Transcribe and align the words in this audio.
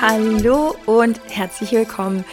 Hallo 0.00 0.76
und 0.86 1.20
herzlich 1.28 1.72
willkommen 1.72 2.24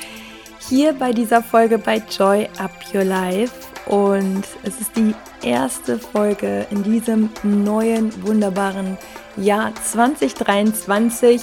hier 0.70 0.94
bei 0.94 1.12
dieser 1.12 1.44
Folge 1.44 1.78
bei 1.78 2.02
Joy 2.18 2.48
Up 2.60 2.72
Your 2.94 3.04
Life. 3.04 3.54
Und 3.88 4.44
es 4.64 4.80
ist 4.80 4.96
die 4.96 5.14
erste 5.44 6.00
Folge 6.00 6.66
in 6.72 6.82
diesem 6.84 7.30
neuen, 7.44 8.26
wunderbaren 8.26 8.98
Jahr 9.36 9.74
2023. 9.84 11.42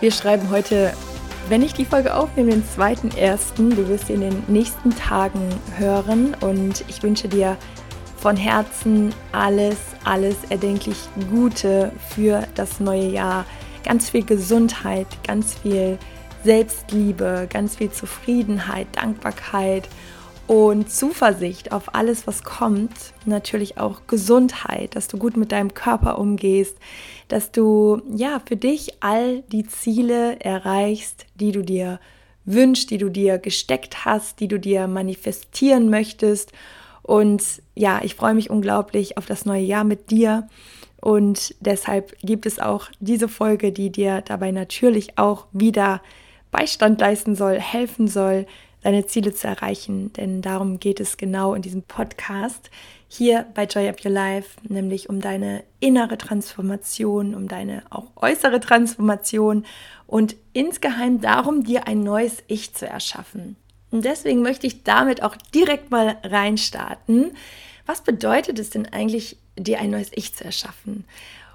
Wir 0.00 0.10
schreiben 0.10 0.50
heute, 0.50 0.94
wenn 1.48 1.62
ich 1.62 1.74
die 1.74 1.84
Folge 1.84 2.16
aufnehme, 2.16 2.50
den 2.50 2.66
zweiten 2.66 3.12
ersten. 3.16 3.70
Du 3.70 3.86
wirst 3.86 4.08
sie 4.08 4.14
in 4.14 4.22
den 4.22 4.42
nächsten 4.48 4.90
Tagen 4.90 5.48
hören 5.78 6.36
und 6.40 6.84
ich 6.88 7.04
wünsche 7.04 7.28
dir 7.28 7.56
von 8.16 8.36
Herzen 8.36 9.14
alles, 9.30 9.76
alles 10.02 10.38
erdenklich 10.48 10.98
Gute 11.30 11.92
für 12.08 12.48
das 12.56 12.80
neue 12.80 13.06
Jahr 13.06 13.44
ganz 13.84 14.10
viel 14.10 14.24
Gesundheit, 14.24 15.06
ganz 15.26 15.54
viel 15.54 15.98
Selbstliebe, 16.44 17.46
ganz 17.50 17.76
viel 17.76 17.90
Zufriedenheit, 17.90 18.88
Dankbarkeit 18.92 19.88
und 20.46 20.90
Zuversicht 20.90 21.72
auf 21.72 21.94
alles, 21.94 22.26
was 22.26 22.42
kommt. 22.42 22.92
Natürlich 23.26 23.78
auch 23.78 24.02
Gesundheit, 24.06 24.96
dass 24.96 25.08
du 25.08 25.16
gut 25.16 25.36
mit 25.36 25.52
deinem 25.52 25.74
Körper 25.74 26.18
umgehst, 26.18 26.76
dass 27.28 27.52
du 27.52 28.02
ja 28.14 28.40
für 28.44 28.56
dich 28.56 29.02
all 29.02 29.42
die 29.52 29.66
Ziele 29.66 30.40
erreichst, 30.40 31.26
die 31.36 31.52
du 31.52 31.62
dir 31.62 32.00
wünschst, 32.44 32.90
die 32.90 32.98
du 32.98 33.08
dir 33.08 33.38
gesteckt 33.38 34.04
hast, 34.04 34.40
die 34.40 34.48
du 34.48 34.58
dir 34.58 34.88
manifestieren 34.88 35.90
möchtest. 35.90 36.52
Und 37.02 37.42
ja, 37.74 38.00
ich 38.02 38.14
freue 38.14 38.34
mich 38.34 38.50
unglaublich 38.50 39.16
auf 39.16 39.26
das 39.26 39.44
neue 39.44 39.62
Jahr 39.62 39.84
mit 39.84 40.10
dir. 40.10 40.48
Und 41.02 41.56
deshalb 41.58 42.16
gibt 42.20 42.46
es 42.46 42.60
auch 42.60 42.88
diese 43.00 43.26
Folge, 43.26 43.72
die 43.72 43.90
dir 43.90 44.20
dabei 44.20 44.52
natürlich 44.52 45.18
auch 45.18 45.46
wieder 45.50 46.00
Beistand 46.52 47.00
leisten 47.00 47.34
soll, 47.34 47.58
helfen 47.58 48.06
soll, 48.06 48.46
deine 48.82 49.04
Ziele 49.06 49.34
zu 49.34 49.48
erreichen. 49.48 50.12
Denn 50.12 50.42
darum 50.42 50.78
geht 50.78 51.00
es 51.00 51.16
genau 51.16 51.54
in 51.54 51.62
diesem 51.62 51.82
Podcast 51.82 52.70
hier 53.08 53.46
bei 53.54 53.64
Joy 53.64 53.88
Up 53.88 54.04
Your 54.04 54.12
Life, 54.12 54.60
nämlich 54.68 55.08
um 55.08 55.20
deine 55.20 55.64
innere 55.80 56.18
Transformation, 56.18 57.34
um 57.34 57.48
deine 57.48 57.82
auch 57.90 58.12
äußere 58.14 58.60
Transformation 58.60 59.66
und 60.06 60.36
insgeheim 60.52 61.20
darum, 61.20 61.64
dir 61.64 61.88
ein 61.88 62.04
neues 62.04 62.44
Ich 62.46 62.74
zu 62.74 62.86
erschaffen. 62.86 63.56
Und 63.90 64.04
deswegen 64.04 64.40
möchte 64.40 64.68
ich 64.68 64.84
damit 64.84 65.24
auch 65.24 65.34
direkt 65.52 65.90
mal 65.90 66.16
reinstarten. 66.22 67.32
Was 67.86 68.02
bedeutet 68.02 68.60
es 68.60 68.70
denn 68.70 68.86
eigentlich, 68.86 69.36
dir 69.58 69.80
ein 69.80 69.90
neues 69.90 70.10
Ich 70.14 70.34
zu 70.34 70.44
erschaffen? 70.44 71.04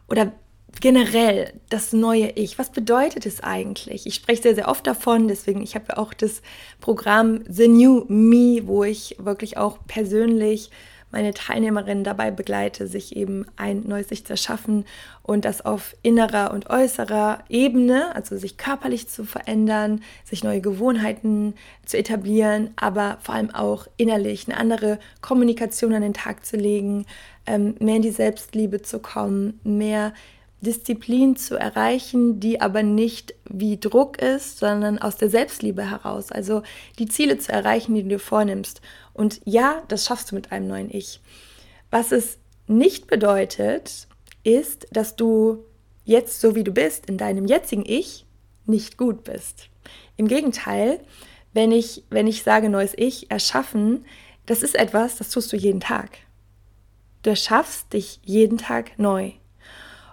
Oder 0.08 0.32
generell 0.80 1.54
das 1.70 1.94
neue 1.94 2.32
Ich. 2.32 2.60
Was 2.60 2.72
bedeutet 2.72 3.26
es 3.26 3.42
eigentlich? 3.42 4.06
Ich 4.06 4.16
spreche 4.16 4.44
sehr, 4.44 4.56
sehr 4.56 4.68
oft 4.68 4.86
davon, 4.86 5.28
deswegen, 5.28 5.62
ich 5.62 5.76
habe 5.76 5.86
ja 5.90 5.98
auch 5.98 6.14
das 6.14 6.42
Programm 6.80 7.44
The 7.48 7.68
New 7.68 8.06
Me, 8.08 8.62
wo 8.66 8.84
ich 8.84 9.16
wirklich 9.20 9.58
auch 9.58 9.80
persönlich 9.88 10.70
meine 11.18 11.34
Teilnehmerinnen 11.34 12.04
dabei 12.04 12.30
begleite, 12.30 12.86
sich 12.86 13.16
eben 13.16 13.48
ein 13.56 13.82
neues 13.88 14.12
Ich 14.12 14.24
zu 14.24 14.34
erschaffen 14.34 14.86
und 15.24 15.46
das 15.46 15.66
auf 15.66 15.96
innerer 16.04 16.52
und 16.52 16.70
äußerer 16.70 17.40
Ebene, 17.50 18.16
also 18.16 18.38
sich 18.38 18.58
körperlich 18.58 19.10
zu 19.10 19.26
verändern, 19.26 20.02
sich 20.26 20.44
neue 20.44 20.62
Gewohnheiten 20.62 21.56
zu 21.86 21.98
etablieren, 21.98 22.70
aber 22.76 23.18
vor 23.20 23.34
allem 23.34 23.50
auch 23.50 23.88
innerlich 23.98 24.48
eine 24.48 24.58
andere 24.58 25.00
Kommunikation 25.22 25.96
an 25.96 26.04
den 26.04 26.14
Tag 26.14 26.46
zu 26.46 26.56
legen, 26.56 27.08
ähm, 27.48 27.74
mehr 27.80 27.96
in 27.96 28.04
die 28.04 28.12
Selbstliebe 28.12 28.84
zu 28.84 29.00
kommen, 29.00 29.60
mehr 29.64 30.14
Disziplin 30.62 31.36
zu 31.36 31.56
erreichen, 31.56 32.40
die 32.40 32.62
aber 32.62 32.82
nicht 32.82 33.36
wie 33.46 33.80
Druck 33.80 34.20
ist, 34.20 34.58
sondern 34.58 34.98
aus 34.98 35.16
der 35.16 35.30
Selbstliebe 35.30 35.90
heraus. 35.90 36.32
Also 36.32 36.64
die 36.98 37.08
Ziele 37.08 37.38
zu 37.38 37.52
erreichen, 37.52 37.94
die 37.94 38.04
du 38.04 38.10
dir 38.10 38.20
vornimmst. 38.20 38.82
Und 39.18 39.42
ja, 39.46 39.84
das 39.88 40.06
schaffst 40.06 40.32
du 40.32 40.36
mit 40.36 40.52
einem 40.52 40.68
neuen 40.68 40.94
Ich. 40.94 41.20
Was 41.90 42.12
es 42.12 42.38
nicht 42.68 43.08
bedeutet, 43.08 44.08
ist, 44.44 44.88
dass 44.92 45.16
du 45.16 45.66
jetzt 46.06 46.40
so 46.40 46.56
wie 46.56 46.64
du 46.64 46.72
bist, 46.72 47.08
in 47.08 47.18
deinem 47.18 47.46
jetzigen 47.46 47.84
Ich, 47.86 48.26
nicht 48.66 48.98
gut 48.98 49.24
bist. 49.24 49.70
Im 50.18 50.28
Gegenteil, 50.28 51.00
wenn 51.54 51.72
ich, 51.72 52.04
wenn 52.10 52.28
ich 52.28 52.44
sage 52.44 52.70
neues 52.70 52.94
Ich 52.96 53.32
erschaffen, 53.32 54.06
das 54.46 54.62
ist 54.62 54.76
etwas, 54.76 55.18
das 55.18 55.32
tust 55.32 55.52
du 55.52 55.58
jeden 55.58 55.82
Tag. 55.82 56.12
Du 57.24 57.32
erschaffst 57.32 57.92
dich 57.94 58.20
jeden 58.24 58.58
Tag 58.58 59.00
neu. 59.00 59.32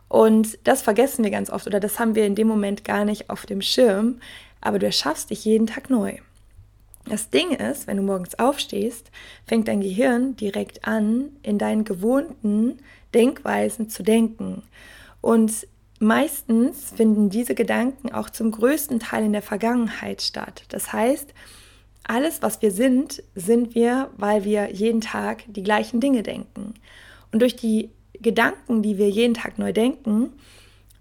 Und 0.08 0.58
das 0.64 0.80
vergessen 0.80 1.24
wir 1.24 1.30
ganz 1.30 1.50
oft 1.50 1.66
oder 1.66 1.80
das 1.80 1.98
haben 1.98 2.14
wir 2.14 2.24
in 2.24 2.34
dem 2.34 2.48
Moment 2.48 2.84
gar 2.84 3.04
nicht 3.04 3.28
auf 3.28 3.44
dem 3.44 3.60
Schirm, 3.60 4.20
aber 4.60 4.78
du 4.78 4.86
erschaffst 4.86 5.30
dich 5.30 5.44
jeden 5.44 5.66
Tag 5.66 5.90
neu. 5.90 6.18
Das 7.06 7.28
Ding 7.28 7.50
ist, 7.50 7.86
wenn 7.86 7.98
du 7.98 8.02
morgens 8.02 8.38
aufstehst, 8.38 9.10
fängt 9.46 9.68
dein 9.68 9.80
Gehirn 9.80 10.36
direkt 10.36 10.86
an, 10.86 11.30
in 11.42 11.58
deinen 11.58 11.84
gewohnten 11.84 12.78
Denkweisen 13.14 13.90
zu 13.90 14.02
denken. 14.02 14.62
Und 15.20 15.66
meistens 16.00 16.92
finden 16.96 17.28
diese 17.28 17.54
Gedanken 17.54 18.12
auch 18.12 18.30
zum 18.30 18.50
größten 18.50 19.00
Teil 19.00 19.24
in 19.24 19.32
der 19.32 19.42
Vergangenheit 19.42 20.22
statt. 20.22 20.64
Das 20.68 20.92
heißt, 20.92 21.34
alles, 22.06 22.42
was 22.42 22.60
wir 22.62 22.70
sind, 22.70 23.22
sind 23.34 23.74
wir, 23.74 24.10
weil 24.16 24.44
wir 24.44 24.70
jeden 24.72 25.00
Tag 25.00 25.44
die 25.46 25.62
gleichen 25.62 26.00
Dinge 26.00 26.22
denken. 26.22 26.74
Und 27.32 27.40
durch 27.40 27.56
die 27.56 27.90
Gedanken, 28.20 28.82
die 28.82 28.98
wir 28.98 29.08
jeden 29.08 29.34
Tag 29.34 29.58
neu 29.58 29.72
denken, 29.72 30.32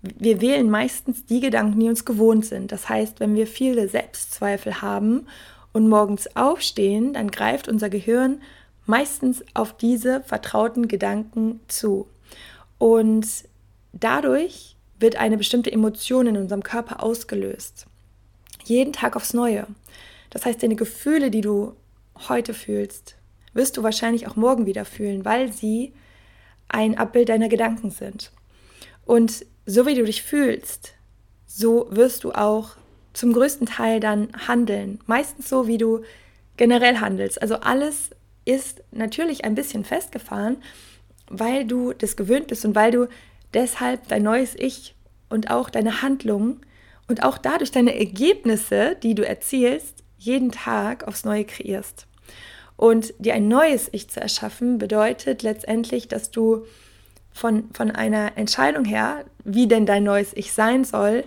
wir 0.01 0.41
wählen 0.41 0.69
meistens 0.69 1.25
die 1.25 1.39
Gedanken, 1.39 1.79
die 1.79 1.87
uns 1.87 2.03
gewohnt 2.03 2.45
sind. 2.45 2.71
Das 2.71 2.89
heißt, 2.89 3.19
wenn 3.21 3.35
wir 3.35 3.47
viele 3.47 3.87
Selbstzweifel 3.87 4.81
haben 4.81 5.27
und 5.73 5.89
morgens 5.89 6.35
aufstehen, 6.35 7.13
dann 7.13 7.31
greift 7.31 7.67
unser 7.67 7.89
Gehirn 7.89 8.41
meistens 8.85 9.43
auf 9.53 9.75
diese 9.75 10.21
vertrauten 10.21 10.87
Gedanken 10.87 11.59
zu. 11.67 12.07
Und 12.77 13.27
dadurch 13.91 14.75
wird 14.99 15.15
eine 15.17 15.37
bestimmte 15.37 15.71
Emotion 15.71 16.27
in 16.27 16.37
unserem 16.37 16.63
Körper 16.63 17.03
ausgelöst. 17.03 17.87
Jeden 18.63 18.93
Tag 18.93 19.15
aufs 19.15 19.33
Neue. 19.33 19.67
Das 20.29 20.45
heißt, 20.45 20.63
deine 20.63 20.75
Gefühle, 20.75 21.29
die 21.29 21.41
du 21.41 21.75
heute 22.27 22.53
fühlst, 22.53 23.15
wirst 23.53 23.77
du 23.77 23.83
wahrscheinlich 23.83 24.27
auch 24.27 24.35
morgen 24.35 24.65
wieder 24.65 24.85
fühlen, 24.85 25.25
weil 25.25 25.51
sie 25.51 25.93
ein 26.69 26.97
Abbild 26.97 27.29
deiner 27.29 27.49
Gedanken 27.49 27.91
sind. 27.91 28.31
Und 29.05 29.45
so 29.65 29.85
wie 29.85 29.95
du 29.95 30.03
dich 30.03 30.23
fühlst, 30.23 30.93
so 31.45 31.87
wirst 31.91 32.23
du 32.23 32.31
auch 32.31 32.77
zum 33.13 33.33
größten 33.33 33.67
Teil 33.67 33.99
dann 33.99 34.29
handeln. 34.47 34.99
Meistens 35.05 35.49
so, 35.49 35.67
wie 35.67 35.77
du 35.77 36.01
generell 36.57 36.97
handelst. 36.97 37.41
Also 37.41 37.55
alles 37.55 38.09
ist 38.45 38.83
natürlich 38.91 39.45
ein 39.45 39.55
bisschen 39.55 39.85
festgefahren, 39.85 40.57
weil 41.27 41.65
du 41.65 41.93
das 41.93 42.15
gewöhnt 42.15 42.47
bist 42.47 42.65
und 42.65 42.75
weil 42.75 42.91
du 42.91 43.07
deshalb 43.53 44.07
dein 44.07 44.23
neues 44.23 44.55
Ich 44.55 44.95
und 45.29 45.49
auch 45.49 45.69
deine 45.69 46.01
Handlungen 46.01 46.61
und 47.07 47.23
auch 47.23 47.37
dadurch 47.37 47.71
deine 47.71 47.97
Ergebnisse, 47.97 48.95
die 49.01 49.15
du 49.15 49.25
erzielst, 49.25 50.03
jeden 50.17 50.51
Tag 50.51 51.07
aufs 51.07 51.25
Neue 51.25 51.45
kreierst. 51.45 52.07
Und 52.75 53.13
dir 53.19 53.33
ein 53.33 53.47
neues 53.47 53.89
Ich 53.91 54.09
zu 54.09 54.19
erschaffen, 54.19 54.77
bedeutet 54.77 55.43
letztendlich, 55.43 56.07
dass 56.07 56.31
du 56.31 56.65
von, 57.31 57.69
von 57.73 57.91
einer 57.91 58.37
Entscheidung 58.37 58.85
her, 58.85 59.25
wie 59.43 59.67
denn 59.67 59.85
dein 59.85 60.03
neues 60.03 60.33
Ich 60.35 60.53
sein 60.53 60.83
soll, 60.83 61.23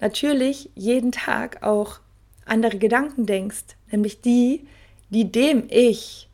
natürlich 0.00 0.70
jeden 0.74 1.12
Tag 1.12 1.62
auch 1.62 2.00
andere 2.44 2.78
Gedanken 2.78 3.26
denkst, 3.26 3.76
nämlich 3.90 4.20
die, 4.20 4.66
die 5.10 5.30
dem 5.30 5.64
Ich 5.68 6.28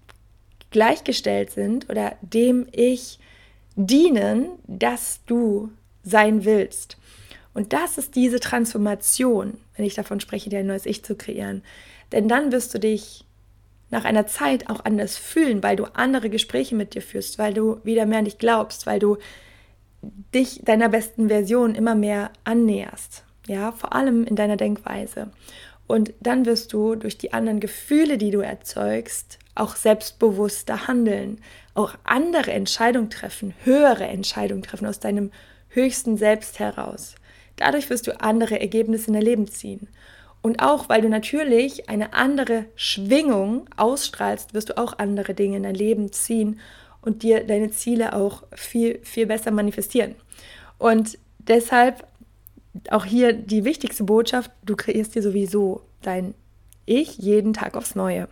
gleichgestellt 0.71 1.51
sind 1.51 1.89
oder 1.91 2.17
dem 2.23 2.67
Ich 2.73 3.19
dienen, 3.77 4.49
dass 4.67 5.21
du 5.27 5.71
sein 6.03 6.45
willst. 6.45 6.97
Und 7.55 7.73
das 7.73 7.99
ist 7.99 8.17
diese 8.17 8.41
Transformation, 8.41 9.59
wenn 9.77 9.85
ich 9.85 9.95
davon 9.95 10.21
spreche, 10.21 10.51
dir 10.51 10.61
ein 10.61 10.67
neues 10.67 10.87
Ich 10.87 11.05
zu 11.05 11.17
kreieren. 11.17 11.63
Denn 12.11 12.29
dann 12.29 12.53
wirst 12.53 12.75
du 12.75 12.79
dich 12.79 13.25
nach 13.91 14.05
einer 14.05 14.27
Zeit 14.27 14.71
auch 14.71 14.85
anders 14.85 15.19
fühlen, 15.19 15.63
weil 15.63 15.77
du 15.77 15.85
andere 15.95 16.31
Gespräche 16.31 16.75
mit 16.75 16.95
dir 16.95 17.03
führst, 17.03 17.39
weil 17.39 17.53
du 17.53 17.79
wieder 17.85 18.07
mehr 18.07 18.21
an 18.21 18.25
dich 18.25 18.39
glaubst, 18.39 18.87
weil 18.87 18.99
du 18.99 19.19
dich 20.35 20.63
deiner 20.65 20.89
besten 20.89 21.29
Version 21.29 21.75
immer 21.75 21.95
mehr 21.95 22.31
annäherst. 22.45 23.25
Ja, 23.47 23.73
vor 23.73 23.95
allem 23.95 24.25
in 24.25 24.37
deiner 24.37 24.57
Denkweise. 24.57 25.31
Und 25.87 26.15
dann 26.21 26.47
wirst 26.47 26.73
du 26.73 26.95
durch 26.95 27.19
die 27.19 27.33
anderen 27.33 27.61
Gefühle, 27.61 28.17
die 28.17 28.31
du 28.31 28.41
erzeugst, 28.41 29.39
auch 29.55 29.77
selbstbewusster 29.77 30.87
handeln, 30.87 31.41
auch 31.75 31.95
andere 32.05 32.53
Entscheidungen 32.53 33.11
treffen, 33.11 33.55
höhere 33.65 34.05
Entscheidungen 34.05 34.63
treffen 34.63 34.87
aus 34.87 35.01
deinem 35.01 35.31
höchsten 35.69 36.17
Selbst 36.17 36.59
heraus. 36.59 37.17
Dadurch 37.57 37.91
wirst 37.91 38.07
du 38.07 38.21
andere 38.21 38.61
Ergebnisse 38.61 39.09
in 39.09 39.15
dein 39.15 39.23
Leben 39.23 39.49
ziehen. 39.49 39.89
Und 40.41 40.61
auch 40.61 40.89
weil 40.89 41.03
du 41.03 41.09
natürlich 41.09 41.89
eine 41.89 42.15
andere 42.15 42.65
Schwingung 42.75 43.69
ausstrahlst, 43.77 44.55
wirst 44.55 44.71
du 44.71 44.79
auch 44.79 44.99
andere 44.99 45.35
Dinge 45.35 45.59
in 45.59 45.63
dein 45.63 45.75
Leben 45.75 46.13
ziehen 46.13 46.59
und 47.01 47.23
dir 47.23 47.45
deine 47.45 47.71
Ziele 47.71 48.15
auch 48.15 48.43
viel, 48.53 48.99
viel 49.03 49.27
besser 49.27 49.51
manifestieren. 49.51 50.15
Und 50.79 51.19
deshalb 51.39 52.07
auch 52.91 53.05
hier 53.05 53.33
die 53.33 53.65
wichtigste 53.65 54.05
Botschaft, 54.05 54.51
du 54.65 54.77
kreierst 54.77 55.15
dir 55.15 55.23
sowieso 55.23 55.83
dein 56.03 56.35
Ich 56.87 57.19
jeden 57.19 57.53
Tag 57.53 57.77
aufs 57.77 57.95
Neue. 57.95 58.29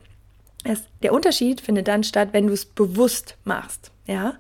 Es, 0.65 0.83
der 1.03 1.13
Unterschied 1.13 1.61
findet 1.61 1.89
dann 1.89 2.05
statt, 2.05 2.31
wenn 2.33 2.47
du 2.47 2.53
es 2.53 2.65
bewusst 2.65 3.37
machst, 3.45 3.91
ja. 4.07 4.35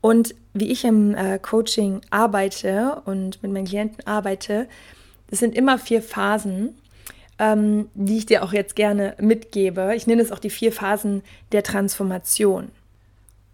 Und 0.00 0.34
wie 0.52 0.72
ich 0.72 0.84
im 0.84 1.14
äh, 1.14 1.38
Coaching 1.38 2.00
arbeite 2.10 3.02
und 3.04 3.42
mit 3.42 3.52
meinen 3.52 3.66
Klienten 3.66 4.06
arbeite, 4.06 4.68
das 5.28 5.38
sind 5.38 5.54
immer 5.54 5.78
vier 5.78 6.02
Phasen, 6.02 6.74
ähm, 7.38 7.88
die 7.94 8.18
ich 8.18 8.26
dir 8.26 8.42
auch 8.42 8.52
jetzt 8.52 8.76
gerne 8.76 9.14
mitgebe. 9.18 9.94
Ich 9.94 10.06
nenne 10.06 10.22
es 10.22 10.32
auch 10.32 10.38
die 10.38 10.50
vier 10.50 10.72
Phasen 10.72 11.22
der 11.52 11.62
Transformation. 11.62 12.70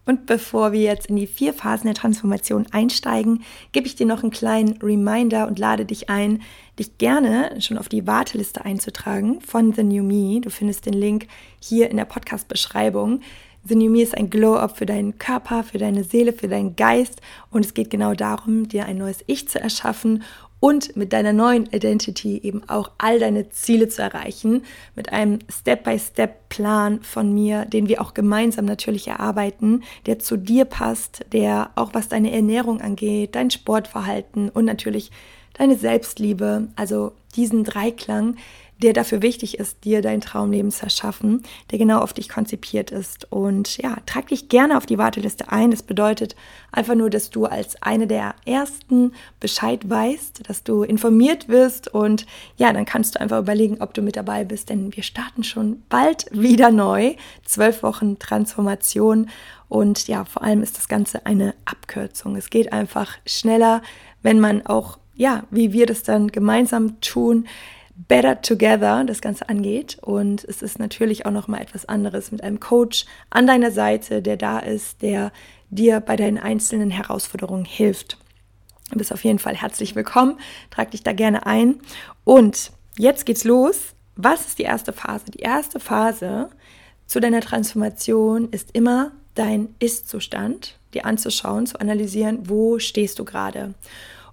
Und 0.08 0.24
bevor 0.24 0.72
wir 0.72 0.80
jetzt 0.80 1.08
in 1.08 1.16
die 1.16 1.26
vier 1.26 1.52
Phasen 1.52 1.84
der 1.84 1.94
Transformation 1.94 2.64
einsteigen, 2.72 3.44
gebe 3.72 3.86
ich 3.86 3.94
dir 3.94 4.06
noch 4.06 4.22
einen 4.22 4.32
kleinen 4.32 4.78
Reminder 4.80 5.46
und 5.46 5.58
lade 5.58 5.84
dich 5.84 6.08
ein, 6.08 6.40
dich 6.78 6.96
gerne 6.96 7.60
schon 7.60 7.76
auf 7.76 7.90
die 7.90 8.06
Warteliste 8.06 8.64
einzutragen 8.64 9.42
von 9.42 9.74
The 9.74 9.82
New 9.82 10.02
Me. 10.02 10.40
Du 10.40 10.48
findest 10.48 10.86
den 10.86 10.94
Link 10.94 11.26
hier 11.60 11.90
in 11.90 11.98
der 11.98 12.06
Podcast-Beschreibung. 12.06 13.20
The 13.64 13.74
New 13.74 13.90
Me 13.90 14.00
ist 14.00 14.16
ein 14.16 14.30
Glow-Up 14.30 14.78
für 14.78 14.86
deinen 14.86 15.18
Körper, 15.18 15.62
für 15.62 15.76
deine 15.76 16.04
Seele, 16.04 16.32
für 16.32 16.48
deinen 16.48 16.74
Geist 16.74 17.20
und 17.50 17.66
es 17.66 17.74
geht 17.74 17.90
genau 17.90 18.14
darum, 18.14 18.66
dir 18.66 18.86
ein 18.86 18.96
neues 18.96 19.22
Ich 19.26 19.46
zu 19.50 19.60
erschaffen 19.60 20.22
und 20.60 20.96
mit 20.96 21.12
deiner 21.12 21.32
neuen 21.32 21.66
Identity 21.66 22.38
eben 22.38 22.68
auch 22.68 22.90
all 22.98 23.18
deine 23.18 23.48
Ziele 23.50 23.88
zu 23.88 24.02
erreichen, 24.02 24.62
mit 24.96 25.12
einem 25.12 25.38
Step-by-Step-Plan 25.50 27.02
von 27.02 27.32
mir, 27.32 27.64
den 27.64 27.88
wir 27.88 28.00
auch 28.00 28.14
gemeinsam 28.14 28.64
natürlich 28.64 29.08
erarbeiten, 29.08 29.84
der 30.06 30.18
zu 30.18 30.36
dir 30.36 30.64
passt, 30.64 31.24
der 31.32 31.70
auch 31.76 31.94
was 31.94 32.08
deine 32.08 32.32
Ernährung 32.32 32.80
angeht, 32.80 33.34
dein 33.34 33.50
Sportverhalten 33.50 34.48
und 34.48 34.64
natürlich 34.64 35.10
deine 35.54 35.76
Selbstliebe, 35.76 36.68
also 36.76 37.12
diesen 37.36 37.64
Dreiklang, 37.64 38.36
der 38.82 38.92
dafür 38.92 39.22
wichtig 39.22 39.58
ist, 39.58 39.84
dir 39.84 40.02
dein 40.02 40.20
Traumleben 40.20 40.70
zu 40.70 40.84
erschaffen, 40.84 41.42
der 41.70 41.78
genau 41.78 41.98
auf 42.00 42.12
dich 42.12 42.28
konzipiert 42.28 42.90
ist. 42.90 43.30
Und 43.30 43.76
ja, 43.78 43.96
trag 44.06 44.28
dich 44.28 44.48
gerne 44.48 44.76
auf 44.76 44.86
die 44.86 44.98
Warteliste 44.98 45.50
ein. 45.50 45.70
Das 45.70 45.82
bedeutet 45.82 46.36
einfach 46.70 46.94
nur, 46.94 47.10
dass 47.10 47.30
du 47.30 47.46
als 47.46 47.80
eine 47.82 48.06
der 48.06 48.34
ersten 48.44 49.12
Bescheid 49.40 49.88
weißt, 49.88 50.48
dass 50.48 50.62
du 50.62 50.82
informiert 50.82 51.48
wirst 51.48 51.88
und 51.88 52.26
ja, 52.56 52.72
dann 52.72 52.84
kannst 52.84 53.14
du 53.14 53.20
einfach 53.20 53.40
überlegen, 53.40 53.78
ob 53.80 53.94
du 53.94 54.02
mit 54.02 54.16
dabei 54.16 54.44
bist, 54.44 54.68
denn 54.68 54.94
wir 54.94 55.02
starten 55.02 55.44
schon 55.44 55.82
bald 55.88 56.26
wieder 56.30 56.70
neu. 56.70 57.14
Zwölf 57.44 57.82
Wochen 57.82 58.18
Transformation 58.18 59.28
und 59.68 60.08
ja, 60.08 60.24
vor 60.24 60.42
allem 60.42 60.62
ist 60.62 60.78
das 60.78 60.88
Ganze 60.88 61.26
eine 61.26 61.54
Abkürzung. 61.64 62.36
Es 62.36 62.50
geht 62.50 62.72
einfach 62.72 63.16
schneller, 63.26 63.82
wenn 64.22 64.40
man 64.40 64.64
auch, 64.66 64.98
ja, 65.14 65.44
wie 65.50 65.72
wir 65.72 65.86
das 65.86 66.02
dann 66.02 66.28
gemeinsam 66.28 67.00
tun, 67.00 67.46
better 68.06 68.40
together 68.40 69.02
das 69.04 69.20
Ganze 69.20 69.48
angeht. 69.48 69.98
Und 70.00 70.44
es 70.44 70.62
ist 70.62 70.78
natürlich 70.78 71.26
auch 71.26 71.32
noch 71.32 71.48
mal 71.48 71.60
etwas 71.60 71.86
anderes 71.86 72.30
mit 72.30 72.42
einem 72.42 72.60
Coach 72.60 73.06
an 73.30 73.46
deiner 73.46 73.72
Seite, 73.72 74.22
der 74.22 74.36
da 74.36 74.60
ist, 74.60 75.02
der 75.02 75.32
dir 75.70 76.00
bei 76.00 76.16
deinen 76.16 76.38
einzelnen 76.38 76.90
Herausforderungen 76.90 77.64
hilft. 77.64 78.18
Du 78.90 78.98
bist 78.98 79.12
auf 79.12 79.24
jeden 79.24 79.38
Fall 79.38 79.56
herzlich 79.56 79.96
willkommen. 79.96 80.38
Trag 80.70 80.92
dich 80.92 81.02
da 81.02 81.12
gerne 81.12 81.44
ein. 81.46 81.80
Und 82.24 82.70
jetzt 82.96 83.26
geht's 83.26 83.44
los. 83.44 83.94
Was 84.16 84.46
ist 84.46 84.58
die 84.58 84.64
erste 84.64 84.92
Phase? 84.92 85.26
Die 85.30 85.40
erste 85.40 85.80
Phase 85.80 86.50
zu 87.06 87.20
deiner 87.20 87.40
Transformation 87.40 88.48
ist 88.50 88.70
immer 88.72 89.12
dein 89.34 89.74
Ist-Zustand, 89.78 90.78
dir 90.94 91.04
anzuschauen, 91.04 91.66
zu 91.66 91.80
analysieren, 91.80 92.48
wo 92.48 92.78
stehst 92.78 93.18
du 93.18 93.24
gerade. 93.24 93.74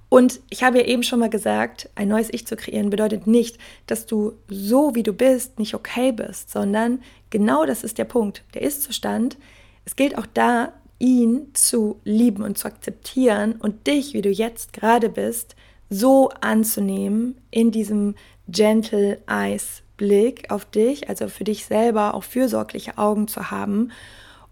Und 0.09 0.39
ich 0.49 0.63
habe 0.63 0.79
ja 0.79 0.85
eben 0.85 1.03
schon 1.03 1.19
mal 1.19 1.29
gesagt, 1.29 1.89
ein 1.95 2.07
neues 2.07 2.29
Ich 2.31 2.45
zu 2.45 2.55
kreieren 2.55 2.89
bedeutet 2.89 3.27
nicht, 3.27 3.57
dass 3.87 4.05
du 4.05 4.33
so 4.47 4.95
wie 4.95 5.03
du 5.03 5.13
bist 5.13 5.59
nicht 5.59 5.73
okay 5.73 6.11
bist, 6.11 6.51
sondern 6.51 7.01
genau 7.29 7.65
das 7.65 7.83
ist 7.83 7.97
der 7.97 8.05
Punkt. 8.05 8.43
Der 8.53 8.61
Ist-Zustand. 8.61 9.37
Es 9.83 9.95
gilt 9.95 10.17
auch 10.17 10.27
da, 10.33 10.73
ihn 10.99 11.47
zu 11.53 11.99
lieben 12.03 12.43
und 12.43 12.57
zu 12.57 12.67
akzeptieren 12.67 13.55
und 13.59 13.87
dich, 13.87 14.13
wie 14.13 14.21
du 14.21 14.29
jetzt 14.29 14.73
gerade 14.73 15.09
bist, 15.09 15.55
so 15.89 16.29
anzunehmen 16.41 17.35
in 17.51 17.71
diesem 17.71 18.15
Gentle 18.47 19.19
Eyes 19.27 19.81
Blick 19.97 20.51
auf 20.51 20.65
dich, 20.65 21.09
also 21.09 21.27
für 21.27 21.43
dich 21.43 21.65
selber 21.65 22.13
auch 22.13 22.23
fürsorgliche 22.23 22.97
Augen 22.97 23.27
zu 23.27 23.51
haben 23.51 23.91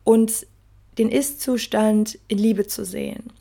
und 0.04 0.48
den 0.98 1.10
Ist-Zustand 1.10 2.20
in 2.28 2.38
Liebe 2.38 2.68
zu 2.68 2.86
sehen. 2.86 3.32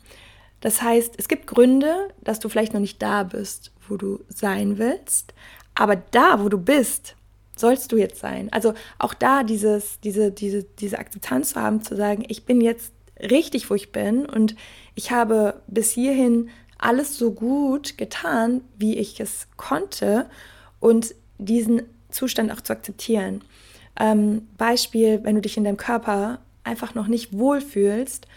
Das 0.63 0.81
heißt, 0.81 1.15
es 1.17 1.27
gibt 1.27 1.45
Gründe, 1.45 2.07
dass 2.21 2.39
du 2.39 2.47
vielleicht 2.47 2.71
noch 2.71 2.79
nicht 2.79 3.01
da 3.01 3.23
bist, 3.23 3.73
wo 3.89 3.97
du 3.97 4.21
sein 4.29 4.77
willst, 4.77 5.33
aber 5.75 5.97
da, 5.97 6.41
wo 6.41 6.47
du 6.47 6.57
bist, 6.57 7.17
sollst 7.53 7.91
du 7.91 7.97
jetzt 7.97 8.21
sein. 8.21 8.47
Also 8.53 8.73
auch 8.97 9.13
da 9.13 9.43
dieses, 9.43 9.99
diese, 9.99 10.31
diese, 10.31 10.63
diese 10.63 10.99
Akzeptanz 10.99 11.49
zu 11.49 11.61
haben, 11.61 11.83
zu 11.83 11.97
sagen, 11.97 12.23
ich 12.29 12.45
bin 12.45 12.61
jetzt 12.61 12.93
richtig, 13.19 13.69
wo 13.69 13.75
ich 13.75 13.91
bin 13.91 14.25
und 14.25 14.55
ich 14.95 15.11
habe 15.11 15.61
bis 15.67 15.91
hierhin 15.91 16.49
alles 16.77 17.17
so 17.17 17.33
gut 17.33 17.97
getan, 17.97 18.61
wie 18.77 18.95
ich 18.95 19.19
es 19.19 19.47
konnte 19.57 20.29
und 20.79 21.13
diesen 21.39 21.81
Zustand 22.09 22.53
auch 22.53 22.61
zu 22.61 22.71
akzeptieren. 22.71 23.43
Ähm, 23.99 24.47
Beispiel, 24.57 25.25
wenn 25.25 25.35
du 25.35 25.41
dich 25.41 25.57
in 25.57 25.65
deinem 25.65 25.75
Körper 25.75 26.39
einfach 26.63 26.95
noch 26.95 27.07
nicht 27.07 27.37
wohlfühlst 27.37 28.27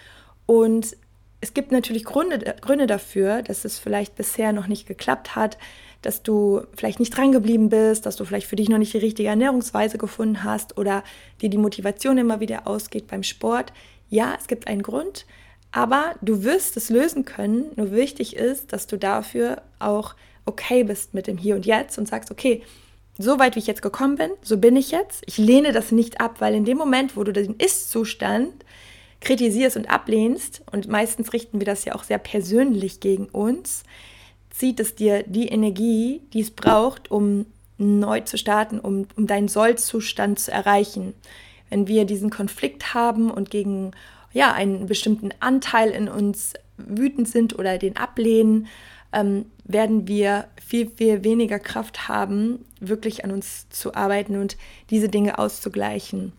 und 0.46 0.96
es 1.40 1.54
gibt 1.54 1.70
natürlich 1.70 2.04
Gründe, 2.04 2.56
Gründe 2.60 2.86
dafür, 2.86 3.42
dass 3.42 3.64
es 3.64 3.78
vielleicht 3.78 4.16
bisher 4.16 4.52
noch 4.52 4.66
nicht 4.66 4.86
geklappt 4.86 5.36
hat, 5.36 5.58
dass 6.02 6.22
du 6.22 6.62
vielleicht 6.76 7.00
nicht 7.00 7.16
drangeblieben 7.16 7.68
bist, 7.68 8.06
dass 8.06 8.16
du 8.16 8.24
vielleicht 8.24 8.46
für 8.46 8.56
dich 8.56 8.68
noch 8.68 8.78
nicht 8.78 8.94
die 8.94 8.98
richtige 8.98 9.28
Ernährungsweise 9.28 9.98
gefunden 9.98 10.44
hast 10.44 10.78
oder 10.78 11.02
dir 11.40 11.50
die 11.50 11.58
Motivation 11.58 12.18
immer 12.18 12.40
wieder 12.40 12.66
ausgeht 12.66 13.06
beim 13.08 13.22
Sport. 13.22 13.72
Ja, 14.08 14.34
es 14.38 14.46
gibt 14.46 14.68
einen 14.68 14.82
Grund, 14.82 15.26
aber 15.72 16.14
du 16.22 16.44
wirst 16.44 16.76
es 16.76 16.90
lösen 16.90 17.24
können. 17.24 17.66
Nur 17.76 17.92
wichtig 17.92 18.36
ist, 18.36 18.72
dass 18.72 18.86
du 18.86 18.96
dafür 18.96 19.62
auch 19.78 20.14
okay 20.44 20.84
bist 20.84 21.12
mit 21.12 21.26
dem 21.26 21.36
Hier 21.36 21.56
und 21.56 21.66
Jetzt 21.66 21.98
und 21.98 22.06
sagst, 22.06 22.30
okay, 22.30 22.62
so 23.18 23.38
weit 23.38 23.56
wie 23.56 23.60
ich 23.60 23.66
jetzt 23.66 23.82
gekommen 23.82 24.16
bin, 24.16 24.30
so 24.42 24.58
bin 24.58 24.76
ich 24.76 24.90
jetzt. 24.90 25.22
Ich 25.26 25.38
lehne 25.38 25.72
das 25.72 25.90
nicht 25.90 26.20
ab, 26.20 26.36
weil 26.40 26.54
in 26.54 26.64
dem 26.64 26.76
Moment, 26.76 27.16
wo 27.16 27.24
du 27.24 27.32
den 27.32 27.56
Ist-Zustand 27.56 28.52
kritisierst 29.26 29.76
und 29.76 29.90
ablehnst, 29.90 30.62
und 30.70 30.86
meistens 30.86 31.32
richten 31.32 31.58
wir 31.58 31.66
das 31.66 31.84
ja 31.84 31.96
auch 31.96 32.04
sehr 32.04 32.18
persönlich 32.18 33.00
gegen 33.00 33.26
uns, 33.26 33.82
zieht 34.50 34.78
es 34.78 34.94
dir 34.94 35.24
die 35.24 35.48
Energie, 35.48 36.22
die 36.32 36.42
es 36.42 36.52
braucht, 36.52 37.10
um 37.10 37.46
neu 37.76 38.20
zu 38.20 38.38
starten, 38.38 38.78
um, 38.78 39.08
um 39.16 39.26
deinen 39.26 39.48
Sollzustand 39.48 40.38
zu 40.38 40.52
erreichen. 40.52 41.12
Wenn 41.70 41.88
wir 41.88 42.04
diesen 42.04 42.30
Konflikt 42.30 42.94
haben 42.94 43.28
und 43.32 43.50
gegen 43.50 43.90
ja, 44.32 44.52
einen 44.52 44.86
bestimmten 44.86 45.30
Anteil 45.40 45.90
in 45.90 46.08
uns 46.08 46.54
wütend 46.76 47.28
sind 47.28 47.58
oder 47.58 47.78
den 47.78 47.96
ablehnen, 47.96 48.68
ähm, 49.12 49.46
werden 49.64 50.06
wir 50.06 50.46
viel, 50.64 50.88
viel 50.88 51.24
weniger 51.24 51.58
Kraft 51.58 52.06
haben, 52.06 52.64
wirklich 52.78 53.24
an 53.24 53.32
uns 53.32 53.68
zu 53.70 53.96
arbeiten 53.96 54.36
und 54.36 54.56
diese 54.88 55.08
Dinge 55.08 55.40
auszugleichen 55.40 56.32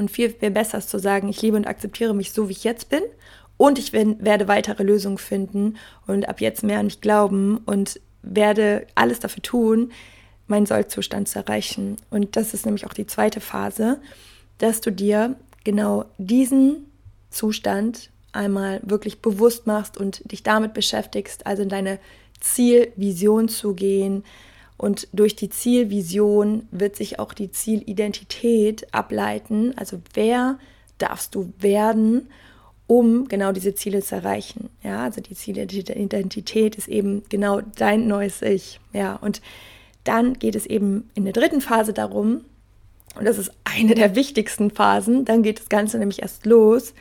und 0.00 0.10
viel, 0.10 0.30
viel 0.30 0.50
besser 0.50 0.78
ist 0.78 0.88
zu 0.88 0.98
sagen, 0.98 1.28
ich 1.28 1.42
liebe 1.42 1.56
und 1.56 1.66
akzeptiere 1.66 2.14
mich 2.14 2.32
so, 2.32 2.48
wie 2.48 2.52
ich 2.52 2.64
jetzt 2.64 2.88
bin 2.88 3.02
und 3.58 3.78
ich 3.78 3.92
werde 3.92 4.48
weitere 4.48 4.82
Lösungen 4.82 5.18
finden 5.18 5.76
und 6.06 6.28
ab 6.28 6.40
jetzt 6.40 6.62
mehr 6.62 6.78
an 6.78 6.86
mich 6.86 7.02
glauben 7.02 7.58
und 7.66 8.00
werde 8.22 8.86
alles 8.94 9.20
dafür 9.20 9.42
tun, 9.42 9.92
meinen 10.46 10.66
Sollzustand 10.66 11.28
zu 11.28 11.38
erreichen. 11.38 11.96
Und 12.08 12.36
das 12.36 12.54
ist 12.54 12.64
nämlich 12.64 12.86
auch 12.86 12.94
die 12.94 13.06
zweite 13.06 13.40
Phase, 13.40 14.00
dass 14.58 14.80
du 14.80 14.90
dir 14.90 15.36
genau 15.64 16.06
diesen 16.16 16.86
Zustand 17.28 18.10
einmal 18.32 18.80
wirklich 18.82 19.20
bewusst 19.20 19.66
machst 19.66 19.98
und 19.98 20.30
dich 20.32 20.42
damit 20.42 20.72
beschäftigst, 20.72 21.46
also 21.46 21.62
in 21.62 21.68
deine 21.68 21.98
Zielvision 22.40 23.48
zu 23.48 23.74
gehen, 23.74 24.24
und 24.80 25.08
durch 25.12 25.36
die 25.36 25.50
Zielvision 25.50 26.66
wird 26.70 26.96
sich 26.96 27.18
auch 27.18 27.34
die 27.34 27.50
Zielidentität 27.50 28.94
ableiten. 28.94 29.76
Also 29.76 30.00
wer 30.14 30.58
darfst 30.96 31.34
du 31.34 31.52
werden, 31.58 32.30
um 32.86 33.28
genau 33.28 33.52
diese 33.52 33.74
Ziele 33.74 34.00
zu 34.00 34.14
erreichen? 34.14 34.70
Ja, 34.82 35.02
also 35.02 35.20
die 35.20 35.34
Zielidentität 35.34 36.76
ist 36.76 36.88
eben 36.88 37.24
genau 37.28 37.60
dein 37.76 38.06
neues 38.06 38.40
Ich. 38.40 38.80
Ja, 38.94 39.16
und 39.16 39.42
dann 40.04 40.38
geht 40.38 40.54
es 40.54 40.64
eben 40.64 41.10
in 41.12 41.24
der 41.24 41.34
dritten 41.34 41.60
Phase 41.60 41.92
darum, 41.92 42.46
und 43.16 43.26
das 43.26 43.36
ist 43.36 43.52
eine 43.64 43.94
der 43.94 44.14
wichtigsten 44.14 44.70
Phasen, 44.70 45.26
dann 45.26 45.42
geht 45.42 45.60
das 45.60 45.68
Ganze 45.68 45.98
nämlich 45.98 46.22
erst 46.22 46.46
los, 46.46 46.94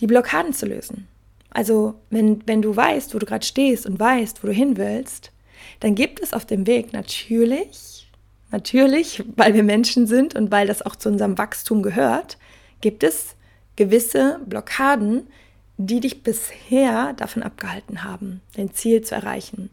die 0.00 0.08
Blockaden 0.08 0.52
zu 0.52 0.66
lösen. 0.66 1.06
Also 1.50 1.94
wenn, 2.10 2.42
wenn 2.46 2.60
du 2.60 2.74
weißt, 2.74 3.14
wo 3.14 3.20
du 3.20 3.26
gerade 3.26 3.46
stehst 3.46 3.86
und 3.86 4.00
weißt, 4.00 4.42
wo 4.42 4.48
du 4.48 4.52
hin 4.52 4.76
willst, 4.76 5.30
dann 5.80 5.94
gibt 5.94 6.20
es 6.20 6.32
auf 6.32 6.46
dem 6.46 6.66
Weg 6.66 6.92
natürlich, 6.92 8.10
natürlich, 8.50 9.22
weil 9.36 9.54
wir 9.54 9.62
Menschen 9.62 10.06
sind 10.06 10.34
und 10.34 10.50
weil 10.50 10.66
das 10.66 10.82
auch 10.82 10.96
zu 10.96 11.08
unserem 11.08 11.38
Wachstum 11.38 11.82
gehört, 11.82 12.38
gibt 12.80 13.02
es 13.02 13.34
gewisse 13.76 14.40
Blockaden, 14.46 15.28
die 15.76 16.00
dich 16.00 16.22
bisher 16.22 17.12
davon 17.14 17.42
abgehalten 17.42 18.02
haben, 18.02 18.40
dein 18.56 18.72
Ziel 18.72 19.02
zu 19.02 19.14
erreichen. 19.14 19.70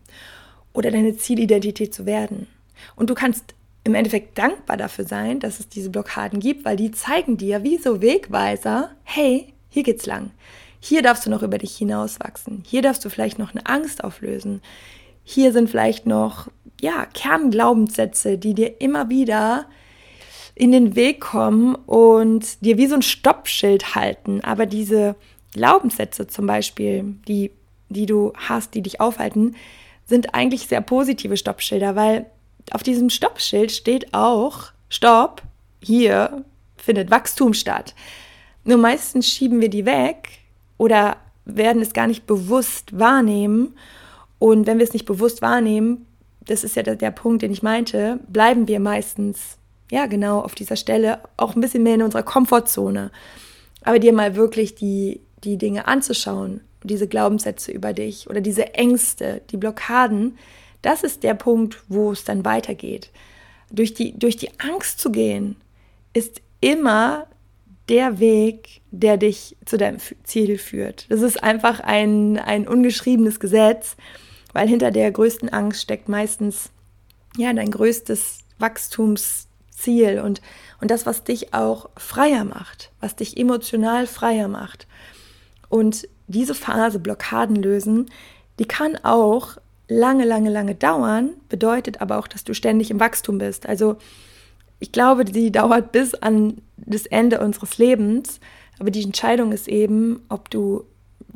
oder 0.73 0.91
deine 0.91 1.15
Zielidentität 1.15 1.93
zu 1.93 2.05
werden. 2.05 2.47
Und 2.95 3.09
du 3.09 3.15
kannst 3.15 3.55
im 3.85 3.95
Endeffekt 3.95 4.37
dankbar 4.37 4.77
dafür 4.77 5.05
sein, 5.05 5.39
dass 5.39 5.59
es 5.59 5.69
diese 5.69 5.89
Blockaden 5.89 6.39
gibt, 6.39 6.65
weil 6.65 6.75
die 6.75 6.91
zeigen 6.91 7.37
dir 7.37 7.63
wie 7.63 7.77
so 7.77 8.01
Wegweiser, 8.01 8.91
hey, 9.03 9.53
hier 9.69 9.83
geht's 9.83 10.05
lang. 10.05 10.31
Hier 10.79 11.01
darfst 11.01 11.25
du 11.25 11.29
noch 11.29 11.43
über 11.43 11.57
dich 11.57 11.77
hinauswachsen. 11.77 12.63
Hier 12.65 12.81
darfst 12.81 13.05
du 13.05 13.09
vielleicht 13.09 13.39
noch 13.39 13.51
eine 13.51 13.65
Angst 13.65 14.03
auflösen. 14.03 14.61
Hier 15.25 15.51
sind 15.51 15.70
vielleicht 15.70 16.05
noch, 16.05 16.48
ja, 16.79 17.05
Kernglaubenssätze, 17.08 18.38
die 18.38 18.53
dir 18.53 18.79
immer 18.79 19.10
wieder 19.10 19.65
in 20.53 20.72
den 20.72 20.96
Weg 20.96 21.20
kommen 21.20 21.75
und 21.75 22.63
dir 22.63 22.77
wie 22.77 22.88
so 22.88 22.96
ein 22.96 23.01
Stoppschild 23.01 23.96
halten. 23.96 24.39
Aber 24.41 24.65
diese 24.65 25.15
Glaubenssätze 25.51 26.27
zum 26.27 26.48
Beispiel, 26.48 27.15
die, 27.27 27.51
die 27.89 28.05
du 28.05 28.32
hast, 28.36 28.74
die 28.74 28.82
dich 28.82 29.01
aufhalten, 29.01 29.55
sind 30.05 30.34
eigentlich 30.36 30.67
sehr 30.67 30.82
positive 30.82 31.36
Stoppschilder, 31.36 31.96
weil 31.96 32.27
auf 32.72 32.84
diesem 32.84 33.10
Stoppschild 33.10 33.72
steht 33.72 34.13
auch, 34.13 34.72
Stopp, 34.89 35.41
hier 35.82 36.46
findet 36.77 37.12
Wachstum 37.12 37.53
statt. 37.53 37.96
Nur 38.63 38.77
meistens 38.77 39.27
schieben 39.27 39.60
wir 39.60 39.70
die 39.70 39.86
weg 39.86 40.29
oder 40.77 41.17
werden 41.46 41.82
es 41.82 41.94
gar 41.94 42.08
nicht 42.08 42.25
bewusst 42.27 42.98
wahrnehmen. 42.98 43.75
Und 44.45 44.67
wenn 44.67 44.77
wir 44.77 44.83
es 44.83 44.93
nicht 44.93 45.07
bewusst 45.07 45.41
wahrnehmen, 45.41 46.05
das 46.45 46.63
ist 46.63 46.75
ja 46.75 46.83
der, 46.83 46.95
der 46.95 47.09
Punkt, 47.09 47.41
den 47.41 47.51
ich 47.51 47.63
meinte, 47.63 48.19
bleiben 48.27 48.67
wir 48.67 48.79
meistens, 48.79 49.57
ja, 49.89 50.05
genau 50.05 50.39
auf 50.39 50.53
dieser 50.53 50.75
Stelle 50.75 51.21
auch 51.35 51.55
ein 51.55 51.61
bisschen 51.61 51.81
mehr 51.81 51.95
in 51.95 52.03
unserer 52.03 52.21
Komfortzone. 52.21 53.09
Aber 53.81 53.97
dir 53.97 54.13
mal 54.13 54.35
wirklich 54.35 54.75
die, 54.75 55.21
die 55.43 55.57
Dinge 55.57 55.87
anzuschauen, 55.87 56.61
diese 56.83 57.07
Glaubenssätze 57.07 57.71
über 57.71 57.91
dich 57.93 58.29
oder 58.29 58.39
diese 58.39 58.75
Ängste, 58.75 59.41
die 59.49 59.57
Blockaden, 59.57 60.37
das 60.83 61.01
ist 61.01 61.23
der 61.23 61.33
Punkt, 61.33 61.81
wo 61.87 62.11
es 62.11 62.23
dann 62.23 62.45
weitergeht. 62.45 63.09
Durch 63.71 63.95
die, 63.95 64.13
durch 64.15 64.37
die 64.37 64.51
Angst 64.59 64.99
zu 64.99 65.11
gehen, 65.11 65.55
ist 66.13 66.39
immer 66.61 67.25
der 67.89 68.19
Weg, 68.19 68.81
der 68.91 69.17
dich 69.17 69.57
zu 69.65 69.77
deinem 69.77 69.97
Ziel 70.23 70.59
führt. 70.59 71.07
Das 71.09 71.23
ist 71.23 71.41
einfach 71.41 71.79
ein, 71.79 72.37
ein 72.37 72.67
ungeschriebenes 72.67 73.39
Gesetz, 73.39 73.95
weil 74.55 74.69
hinter 74.69 74.89
der 74.89 75.12
größten 75.12 75.50
Angst 75.50 75.81
steckt 75.81 76.07
meistens 76.07 76.69
ja 77.35 77.51
dein 77.51 77.71
größtes 77.71 78.39
Wachstumsziel 78.57 80.21
und, 80.24 80.41
und 80.79 80.89
das, 80.89 81.05
was 81.05 81.25
dich 81.25 81.53
auch 81.53 81.89
freier 81.97 82.45
macht, 82.45 82.89
was 83.01 83.17
dich 83.17 83.35
emotional 83.35 84.07
freier 84.07 84.47
macht. 84.47 84.88
Und 85.67 86.07
diese 86.27 86.55
Phase 86.55 87.00
Blockaden 87.00 87.57
lösen, 87.57 88.09
die 88.57 88.65
kann 88.65 88.97
auch 89.03 89.57
lange, 89.89 90.24
lange, 90.24 90.50
lange 90.50 90.74
dauern, 90.74 91.31
bedeutet 91.50 92.00
aber 92.00 92.17
auch, 92.17 92.29
dass 92.29 92.45
du 92.45 92.53
ständig 92.53 92.91
im 92.91 93.01
Wachstum 93.01 93.39
bist. 93.39 93.67
Also 93.67 93.97
ich 94.79 94.93
glaube, 94.93 95.25
die 95.25 95.51
dauert 95.51 95.91
bis 95.91 96.15
an 96.15 96.62
das 96.77 97.05
Ende 97.07 97.41
unseres 97.41 97.77
Lebens, 97.77 98.39
aber 98.79 98.89
die 98.89 99.03
Entscheidung 99.03 99.51
ist 99.51 99.67
eben, 99.67 100.24
ob 100.29 100.50
du 100.50 100.85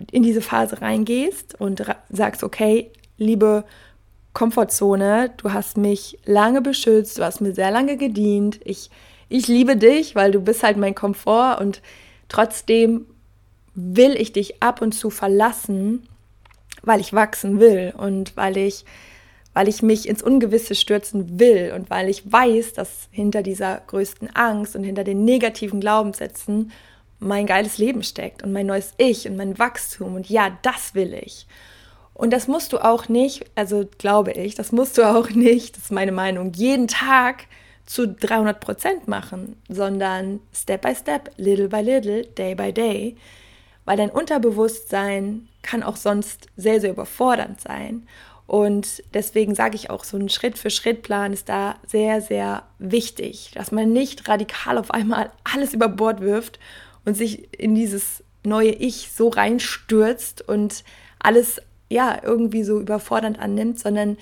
in 0.10 0.24
diese 0.24 0.42
Phase 0.42 0.82
reingehst 0.82 1.60
und 1.60 1.84
sagst, 2.10 2.44
okay, 2.46 2.92
liebe 3.20 3.66
Komfortzone, 4.34 5.32
du 5.38 5.54
hast 5.54 5.78
mich 5.78 6.18
lange 6.26 6.62
beschützt, 6.62 7.18
du 7.18 7.24
hast 7.24 7.42
mir 7.42 7.54
sehr 7.54 7.72
lange 7.72 7.98
gedient, 7.98 8.60
ich, 8.64 8.90
ich 9.28 9.48
liebe 9.48 9.76
dich, 9.76 10.16
weil 10.16 10.32
du 10.32 10.40
bist 10.40 10.64
halt 10.64 10.78
mein 10.78 10.96
Komfort 10.96 11.58
und 11.60 11.82
trotzdem 12.28 13.06
will 13.76 14.16
ich 14.16 14.34
dich 14.34 14.62
ab 14.62 14.82
und 14.82 14.94
zu 14.94 15.10
verlassen, 15.10 16.08
weil 16.84 17.00
ich 17.02 17.14
wachsen 17.14 17.60
will 17.60 17.94
und 17.98 18.36
weil 18.38 18.58
ich, 18.58 18.86
weil 19.54 19.68
ich 19.68 19.82
mich 19.82 20.08
ins 20.08 20.24
Ungewisse 20.24 20.76
stürzen 20.76 21.40
will 21.40 21.74
und 21.76 21.90
weil 21.90 22.10
ich 22.10 22.32
weiß, 22.32 22.74
dass 22.74 23.10
hinter 23.12 23.44
dieser 23.44 23.82
größten 23.88 24.36
Angst 24.36 24.76
und 24.76 24.84
hinter 24.84 25.04
den 25.04 25.26
negativen 25.26 25.82
Glaubenssätzen 25.82 26.72
mein 27.20 27.46
geiles 27.46 27.78
Leben 27.78 28.04
steckt 28.04 28.44
und 28.44 28.54
mein 28.54 28.68
neues 28.68 28.94
Ich 28.98 29.28
und 29.28 29.36
mein 29.36 29.60
Wachstum 29.60 30.16
und 30.16 30.30
ja, 30.30 30.58
das 30.62 30.96
will 30.96 31.14
ich. 31.14 31.46
Und 32.20 32.32
das 32.32 32.48
musst 32.48 32.74
du 32.74 32.80
auch 32.80 33.08
nicht, 33.08 33.46
also 33.56 33.88
glaube 33.98 34.34
ich, 34.34 34.54
das 34.54 34.72
musst 34.72 34.98
du 34.98 35.04
auch 35.04 35.30
nicht, 35.30 35.78
das 35.78 35.86
ist 35.86 35.92
meine 35.92 36.12
Meinung, 36.12 36.52
jeden 36.54 36.88
Tag 36.88 37.46
zu 37.86 38.08
300 38.08 38.60
Prozent 38.60 39.08
machen, 39.08 39.56
sondern 39.70 40.42
Step 40.54 40.82
by 40.82 40.94
Step, 40.94 41.32
little 41.38 41.70
by 41.70 41.82
little, 41.82 42.26
day 42.26 42.54
by 42.56 42.72
day 42.72 43.16
weil 43.90 43.98
dein 43.98 44.12
Unterbewusstsein 44.12 45.48
kann 45.64 45.82
auch 45.82 45.96
sonst 45.96 46.46
sehr, 46.56 46.80
sehr 46.80 46.92
überfordernd 46.92 47.60
sein. 47.60 48.08
Und 48.46 49.02
deswegen 49.16 49.56
sage 49.56 49.78
ich 49.78 49.90
auch, 49.90 50.04
so 50.04 50.16
ein 50.16 50.30
Schritt-für-Schritt-Plan 50.30 51.34
ist 51.34 51.50
da 51.50 51.76
sehr, 51.88 52.22
sehr 52.22 52.68
wichtig, 52.78 53.50
dass 53.56 53.72
man 53.72 53.92
nicht 53.92 54.30
radikal 54.30 54.78
auf 54.78 54.92
einmal 54.92 55.32
alles 55.44 55.74
über 55.74 55.88
Bord 55.88 56.22
wirft 56.22 56.60
und 57.04 57.16
sich 57.16 57.52
in 57.60 57.74
dieses 57.74 58.24
neue 58.44 58.70
Ich 58.70 59.10
so 59.12 59.30
reinstürzt 59.30 60.48
und 60.48 60.84
alles 61.18 61.60
ja 61.90 62.20
irgendwie 62.24 62.64
so 62.64 62.80
überfordernd 62.80 63.40
annimmt, 63.40 63.80
sondern 63.80 64.18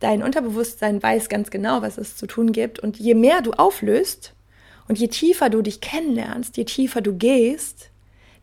dein 0.00 0.22
Unterbewusstsein 0.22 1.02
weiß 1.02 1.28
ganz 1.28 1.50
genau, 1.50 1.82
was 1.82 1.98
es 1.98 2.16
zu 2.16 2.26
tun 2.26 2.52
gibt. 2.52 2.78
Und 2.78 2.98
je 2.98 3.14
mehr 3.14 3.40
du 3.40 3.52
auflöst 3.52 4.34
und 4.88 4.98
je 4.98 5.08
tiefer 5.08 5.48
du 5.48 5.62
dich 5.62 5.80
kennenlernst, 5.80 6.56
je 6.56 6.64
tiefer 6.64 7.00
du 7.00 7.14
gehst, 7.14 7.90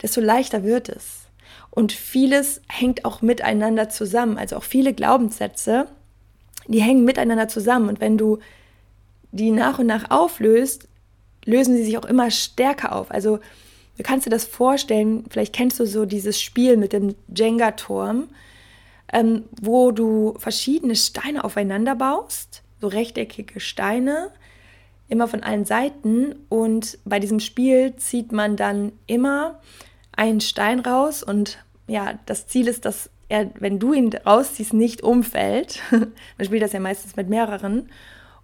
desto 0.01 0.22
leichter 0.22 0.63
wird 0.63 0.89
es. 0.89 1.27
Und 1.70 1.91
vieles 1.91 2.62
hängt 2.68 3.06
auch 3.06 3.22
miteinander 3.22 3.89
zusammen. 3.89 4.38
Also 4.38 4.56
auch 4.58 4.63
viele 4.63 4.94
Glaubenssätze, 4.94 5.88
die 6.68 6.82
hängen 6.82 7.06
miteinander 7.06 7.48
zusammen. 7.48 7.89
Und 7.89 8.00
wenn 8.00 8.18
du 8.18 8.39
die 9.32 9.51
nach 9.51 9.79
und 9.79 9.88
nach 9.88 10.10
auflöst, 10.10 10.88
lösen 11.46 11.75
sie 11.75 11.84
sich 11.84 11.98
auch 11.98 12.06
immer 12.06 12.32
stärker 12.32 12.96
auf. 12.96 13.12
Also 13.12 13.39
du 14.00 14.03
kannst 14.03 14.25
dir 14.25 14.29
das 14.29 14.46
vorstellen, 14.46 15.25
vielleicht 15.29 15.53
kennst 15.53 15.77
du 15.77 15.86
so 15.86 16.06
dieses 16.06 16.41
Spiel 16.41 16.77
mit 16.77 16.94
dem 16.94 17.15
Jenga-Turm, 17.36 18.29
ähm, 19.12 19.44
wo 19.62 19.91
du 19.91 20.36
verschiedene 20.38 20.96
Steine 20.96 21.44
aufeinander 21.44 21.96
baust, 21.96 22.63
so 22.79 22.88
rechteckige 22.88 23.60
Steine, 23.60 24.32
immer 25.10 25.27
von 25.27 25.44
allen 25.44 25.65
Seiten. 25.65 26.34
Und 26.48 26.98
bei 27.03 27.20
diesem 27.20 27.41
Spiel 27.41 27.94
zieht 27.98 28.32
man 28.32 28.56
dann 28.56 28.94
immer 29.06 29.60
einen 30.15 30.39
Stein 30.39 30.79
raus 30.79 31.22
und 31.22 31.58
ja, 31.88 32.20
das 32.25 32.48
Ziel 32.48 32.70
ist, 32.70 32.86
dass 32.86 33.10
er, 33.27 33.51
wenn 33.60 33.79
du 33.79 33.94
ihn 33.94 34.13
rausziehst, 34.13 34.74
nicht 34.74 35.01
umfällt. 35.01 35.82
Man 35.91 36.46
spielt 36.46 36.62
das 36.62 36.72
ja 36.74 36.79
meistens 36.79 37.15
mit 37.15 37.29
mehreren. 37.29 37.89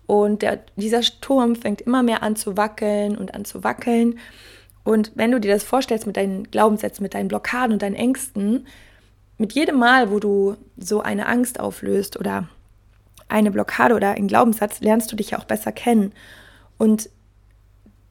Und 0.07 0.41
der, 0.41 0.63
dieser 0.75 1.01
Turm 1.21 1.55
fängt 1.55 1.81
immer 1.81 2.01
mehr 2.01 2.23
an 2.23 2.35
zu 2.35 2.57
wackeln 2.57 3.15
und 3.15 3.35
an 3.35 3.45
zu 3.45 3.63
wackeln. 3.63 4.19
Und 4.85 5.11
wenn 5.15 5.31
du 5.31 5.41
dir 5.41 5.51
das 5.51 5.63
vorstellst 5.63 6.07
mit 6.07 6.15
deinen 6.15 6.49
Glaubenssätzen, 6.51 7.03
mit 7.03 7.15
deinen 7.15 7.27
Blockaden 7.27 7.73
und 7.73 7.81
deinen 7.81 7.95
Ängsten, 7.95 8.67
mit 9.37 9.51
jedem 9.51 9.77
Mal, 9.77 10.11
wo 10.11 10.19
du 10.19 10.55
so 10.77 11.01
eine 11.01 11.25
Angst 11.25 11.59
auflöst 11.59 12.17
oder 12.17 12.47
eine 13.27 13.51
Blockade 13.51 13.95
oder 13.95 14.11
einen 14.11 14.27
Glaubenssatz, 14.27 14.79
lernst 14.81 15.11
du 15.11 15.15
dich 15.15 15.31
ja 15.31 15.39
auch 15.39 15.45
besser 15.45 15.71
kennen. 15.71 16.13
Und 16.77 17.09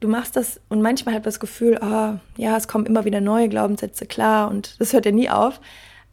du 0.01 0.09
machst 0.09 0.35
das 0.35 0.59
und 0.67 0.81
manchmal 0.81 1.15
hat 1.15 1.25
das 1.25 1.39
Gefühl, 1.39 1.79
oh, 1.81 2.19
ja, 2.37 2.57
es 2.57 2.67
kommen 2.67 2.85
immer 2.85 3.05
wieder 3.05 3.21
neue 3.21 3.47
Glaubenssätze, 3.47 4.05
klar, 4.05 4.49
und 4.49 4.79
das 4.79 4.91
hört 4.91 5.05
ja 5.05 5.11
nie 5.11 5.29
auf. 5.29 5.61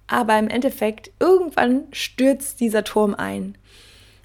Aber 0.06 0.38
im 0.38 0.48
Endeffekt, 0.48 1.10
irgendwann 1.18 1.84
stürzt 1.90 2.60
dieser 2.60 2.84
Turm 2.84 3.14
ein. 3.14 3.58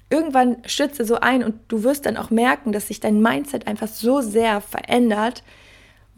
Irgendwann 0.08 0.58
stürzt 0.66 1.00
er 1.00 1.06
so 1.06 1.16
ein 1.16 1.42
und 1.42 1.56
du 1.66 1.82
wirst 1.82 2.06
dann 2.06 2.16
auch 2.16 2.30
merken, 2.30 2.72
dass 2.72 2.86
sich 2.86 3.00
dein 3.00 3.20
Mindset 3.20 3.66
einfach 3.66 3.88
so 3.88 4.20
sehr 4.20 4.60
verändert, 4.60 5.42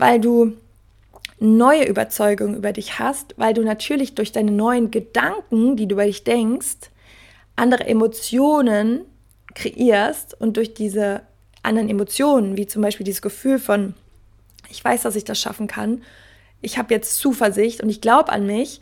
weil 0.00 0.19
du 0.19 0.54
neue 1.38 1.87
Überzeugungen 1.87 2.57
über 2.57 2.73
dich 2.73 2.99
hast, 2.99 3.35
weil 3.37 3.52
du 3.52 3.62
natürlich 3.62 4.14
durch 4.14 4.33
deine 4.33 4.50
neuen 4.50 4.90
Gedanken, 4.90 5.76
die 5.76 5.87
du 5.87 5.95
über 5.95 6.07
dich 6.07 6.25
denkst, 6.25 6.90
andere 7.54 7.87
Emotionen 7.87 9.02
kreierst 9.54 10.40
und 10.40 10.57
durch 10.57 10.73
diese 10.73 11.21
anderen 11.62 11.90
Emotionen, 11.90 12.57
wie 12.57 12.66
zum 12.66 12.80
Beispiel 12.80 13.04
dieses 13.04 13.21
Gefühl 13.21 13.59
von, 13.59 13.95
ich 14.71 14.83
weiß, 14.83 15.02
dass 15.02 15.16
ich 15.16 15.25
das 15.25 15.38
schaffen 15.38 15.66
kann, 15.66 16.02
ich 16.62 16.78
habe 16.78 16.95
jetzt 16.95 17.16
Zuversicht 17.16 17.83
und 17.83 17.90
ich 17.90 18.00
glaube 18.00 18.33
an 18.33 18.47
mich, 18.47 18.80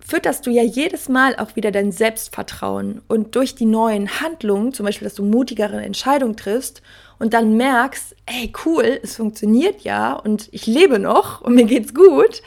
fütterst 0.00 0.46
du 0.46 0.50
ja 0.50 0.64
jedes 0.64 1.08
Mal 1.08 1.36
auch 1.36 1.54
wieder 1.54 1.70
dein 1.70 1.92
Selbstvertrauen. 1.92 3.02
Und 3.06 3.36
durch 3.36 3.54
die 3.54 3.66
neuen 3.66 4.20
Handlungen, 4.20 4.72
zum 4.72 4.86
Beispiel, 4.86 5.06
dass 5.06 5.14
du 5.14 5.24
mutigere 5.24 5.80
Entscheidungen 5.80 6.36
triffst 6.36 6.82
und 7.20 7.34
dann 7.34 7.56
merkst, 7.56 8.16
ey, 8.26 8.52
cool, 8.64 8.98
es 9.02 9.16
funktioniert 9.16 9.82
ja 9.82 10.14
und 10.14 10.48
ich 10.52 10.66
lebe 10.66 10.98
noch 10.98 11.42
und 11.42 11.54
mir 11.54 11.66
geht's 11.66 11.94
gut, 11.94 12.42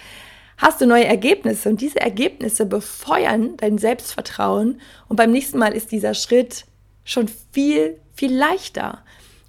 hast 0.58 0.82
du 0.82 0.88
neue 0.88 1.06
Ergebnisse. 1.06 1.70
Und 1.70 1.80
diese 1.80 2.02
Ergebnisse 2.02 2.66
befeuern 2.66 3.56
dein 3.58 3.78
Selbstvertrauen. 3.78 4.82
Und 5.08 5.16
beim 5.16 5.32
nächsten 5.32 5.60
Mal 5.60 5.74
ist 5.74 5.92
dieser 5.92 6.16
Schritt 6.16 6.66
schon 7.04 7.30
viel, 7.52 8.00
viel 8.14 8.36
leichter. 8.36 9.04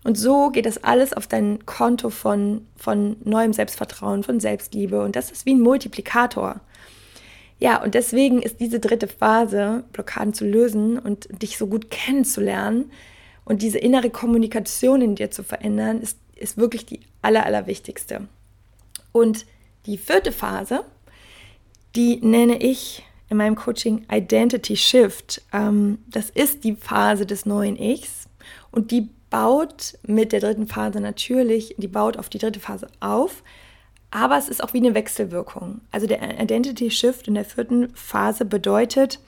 Und 0.04 0.18
so 0.18 0.50
geht 0.50 0.66
das 0.66 0.84
alles 0.84 1.14
auf 1.14 1.26
dein 1.26 1.64
Konto 1.64 2.10
von, 2.10 2.66
von 2.76 3.16
neuem 3.24 3.54
Selbstvertrauen, 3.54 4.24
von 4.24 4.40
Selbstliebe. 4.40 5.02
Und 5.02 5.16
das 5.16 5.30
ist 5.30 5.46
wie 5.46 5.54
ein 5.54 5.60
Multiplikator. 5.60 6.60
Ja, 7.58 7.82
und 7.82 7.94
deswegen 7.94 8.42
ist 8.42 8.60
diese 8.60 8.78
dritte 8.78 9.06
Phase, 9.06 9.84
Blockaden 9.92 10.34
zu 10.34 10.44
lösen 10.44 10.98
und 10.98 11.28
dich 11.42 11.56
so 11.56 11.66
gut 11.66 11.90
kennenzulernen 11.90 12.90
und 13.44 13.62
diese 13.62 13.78
innere 13.78 14.10
Kommunikation 14.10 15.02
in 15.02 15.14
dir 15.14 15.30
zu 15.30 15.42
verändern, 15.42 16.00
ist, 16.00 16.18
ist 16.36 16.56
wirklich 16.56 16.86
die 16.86 17.00
aller, 17.22 17.44
allerwichtigste. 17.44 18.28
Und 19.12 19.46
die 19.86 19.98
vierte 19.98 20.32
Phase, 20.32 20.84
die 21.94 22.16
nenne 22.16 22.58
ich 22.58 23.04
in 23.28 23.36
meinem 23.36 23.54
Coaching 23.54 24.06
Identity 24.10 24.76
Shift. 24.76 25.42
Ähm, 25.52 25.98
das 26.08 26.30
ist 26.30 26.64
die 26.64 26.74
Phase 26.74 27.26
des 27.26 27.46
neuen 27.46 27.76
Ichs 27.76 28.28
und 28.70 28.90
die 28.90 29.08
baut 29.30 29.98
mit 30.06 30.32
der 30.32 30.40
dritten 30.40 30.66
Phase 30.66 31.00
natürlich, 31.00 31.74
die 31.78 31.88
baut 31.88 32.16
auf 32.16 32.28
die 32.28 32.38
dritte 32.38 32.60
Phase 32.60 32.86
auf, 33.00 33.42
aber 34.10 34.38
es 34.38 34.48
ist 34.48 34.62
auch 34.62 34.72
wie 34.72 34.78
eine 34.78 34.94
Wechselwirkung. 34.94 35.80
Also 35.90 36.06
der 36.06 36.40
Identity 36.40 36.90
Shift 36.90 37.26
in 37.26 37.34
der 37.34 37.44
vierten 37.44 37.94
Phase 37.96 38.44
bedeutet, 38.44 39.18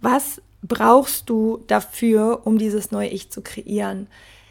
was 0.00 0.40
brauchst 0.66 1.28
du 1.28 1.62
dafür, 1.66 2.42
um 2.44 2.58
dieses 2.58 2.90
neue 2.90 3.08
Ich 3.08 3.30
zu 3.30 3.42
kreieren? 3.42 4.06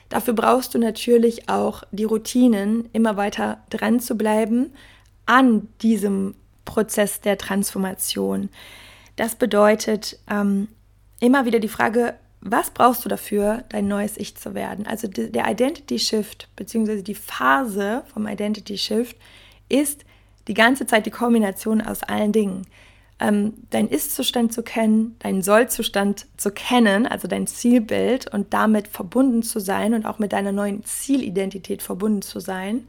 Dafür 0.10 0.34
brauchst 0.34 0.74
du 0.74 0.79
natürlich 0.79 1.50
auch 1.50 1.84
die 1.91 2.03
Routinen, 2.03 2.89
immer 2.93 3.17
weiter 3.17 3.60
dran 3.69 4.00
zu 4.00 4.15
bleiben 4.15 4.72
an 5.25 5.67
diesem 5.81 6.36
Prozess 6.63 7.22
der 7.22 7.38
Transformation. 7.38 8.50
Das 9.15 9.36
bedeutet 9.36 10.19
ähm, 10.29 10.67
immer 11.19 11.45
wieder 11.45 11.60
die 11.60 11.67
Frage, 11.67 12.15
was 12.41 12.69
brauchst 12.69 13.03
du 13.03 13.10
dafür, 13.10 13.63
dein 13.69 13.88
neues 13.88 14.17
Ich 14.17 14.36
zu 14.36 14.53
werden? 14.53 14.86
Also 14.86 15.07
der 15.07 15.50
Identity 15.50 15.98
Shift 15.98 16.48
beziehungsweise 16.55 17.01
die 17.01 17.15
Phase 17.15 18.03
vom 18.13 18.27
Identity 18.27 18.77
Shift 18.77 19.15
ist 19.67 20.05
die 20.48 20.53
ganze 20.53 20.86
Zeit 20.86 21.07
die 21.07 21.12
Kombination 21.12 21.81
aus 21.81 22.03
allen 22.03 22.31
Dingen. 22.31 22.67
Ähm, 23.17 23.53
dein 23.69 23.88
Ist-Zustand 23.88 24.51
zu 24.51 24.62
kennen, 24.62 25.15
deinen 25.19 25.41
Soll-Zustand 25.41 26.27
zu 26.36 26.51
kennen, 26.51 27.07
also 27.07 27.29
dein 27.29 27.48
Zielbild 27.48 28.34
und 28.34 28.53
damit 28.53 28.89
verbunden 28.89 29.41
zu 29.41 29.60
sein 29.60 29.93
und 29.93 30.05
auch 30.05 30.19
mit 30.19 30.34
deiner 30.34 30.51
neuen 30.51 30.84
Zielidentität 30.84 31.81
verbunden 31.81 32.22
zu 32.22 32.41
sein. 32.41 32.88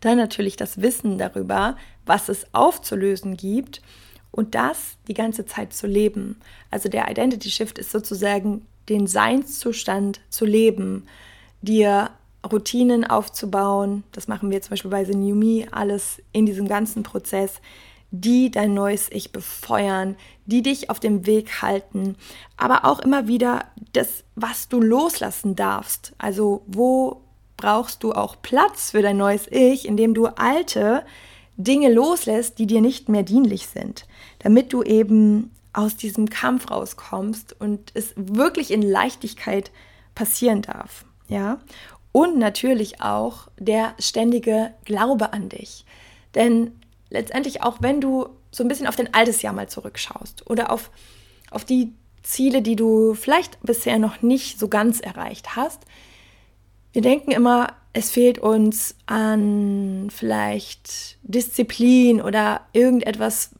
Dann 0.00 0.16
natürlich 0.16 0.56
das 0.56 0.80
Wissen 0.80 1.18
darüber, 1.18 1.76
was 2.06 2.28
es 2.28 2.46
aufzulösen 2.52 3.36
gibt 3.36 3.82
und 4.30 4.54
das 4.54 4.96
die 5.08 5.14
ganze 5.14 5.46
Zeit 5.46 5.72
zu 5.72 5.86
leben. 5.86 6.36
Also 6.70 6.88
der 6.88 7.10
Identity 7.10 7.50
Shift 7.50 7.78
ist 7.78 7.90
sozusagen 7.90 8.66
den 8.88 9.06
Seinszustand 9.06 10.20
zu 10.28 10.44
leben, 10.44 11.06
dir 11.62 12.10
Routinen 12.50 13.04
aufzubauen. 13.04 14.04
Das 14.12 14.28
machen 14.28 14.50
wir 14.50 14.60
zum 14.60 14.70
Beispiel 14.70 14.90
bei 14.90 15.04
The 15.04 15.14
New 15.14 15.34
Me, 15.34 15.66
alles 15.70 16.22
in 16.32 16.46
diesem 16.46 16.68
ganzen 16.68 17.02
Prozess, 17.02 17.60
die 18.14 18.50
dein 18.50 18.74
neues 18.74 19.08
Ich 19.10 19.32
befeuern, 19.32 20.16
die 20.46 20.62
dich 20.62 20.88
auf 20.88 21.00
dem 21.00 21.26
Weg 21.26 21.62
halten, 21.62 22.16
aber 22.56 22.84
auch 22.84 23.00
immer 23.00 23.26
wieder 23.26 23.64
das, 23.92 24.22
was 24.36 24.68
du 24.68 24.80
loslassen 24.80 25.56
darfst. 25.56 26.12
Also 26.18 26.62
wo 26.66 27.22
brauchst 27.56 28.04
du 28.04 28.12
auch 28.12 28.36
Platz 28.40 28.92
für 28.92 29.02
dein 29.02 29.16
neues 29.16 29.48
Ich, 29.50 29.86
indem 29.88 30.14
du 30.14 30.26
alte 30.26 31.04
Dinge 31.56 31.92
loslässt, 31.92 32.58
die 32.58 32.66
dir 32.66 32.80
nicht 32.80 33.08
mehr 33.08 33.24
dienlich 33.24 33.66
sind, 33.66 34.06
damit 34.38 34.72
du 34.72 34.82
eben 34.82 35.50
aus 35.72 35.96
diesem 35.96 36.30
Kampf 36.30 36.70
rauskommst 36.70 37.56
und 37.58 37.90
es 37.94 38.12
wirklich 38.16 38.70
in 38.70 38.82
Leichtigkeit 38.82 39.72
passieren 40.14 40.62
darf. 40.62 41.04
Ja? 41.28 41.58
Und 42.12 42.38
natürlich 42.38 43.00
auch 43.00 43.48
der 43.58 43.94
ständige 43.98 44.72
Glaube 44.84 45.32
an 45.32 45.48
dich. 45.48 45.84
Denn 46.36 46.72
letztendlich 47.10 47.62
auch 47.62 47.78
wenn 47.80 48.00
du 48.00 48.28
so 48.50 48.64
ein 48.64 48.68
bisschen 48.68 48.86
auf 48.86 48.96
dein 48.96 49.12
altes 49.12 49.42
Jahr 49.42 49.52
mal 49.52 49.68
zurückschaust 49.68 50.48
oder 50.48 50.70
auf, 50.70 50.90
auf 51.50 51.64
die 51.64 51.92
Ziele, 52.22 52.62
die 52.62 52.76
du 52.76 53.14
vielleicht 53.14 53.60
bisher 53.62 53.98
noch 53.98 54.22
nicht 54.22 54.58
so 54.58 54.68
ganz 54.68 55.00
erreicht 55.00 55.56
hast, 55.56 55.82
wir 56.92 57.02
denken 57.02 57.32
immer, 57.32 57.74
es 57.92 58.10
fehlt 58.10 58.38
uns 58.38 58.94
an 59.06 60.08
vielleicht 60.14 61.18
Disziplin 61.22 62.20
oder 62.20 62.60
irgendetwas, 62.72 63.50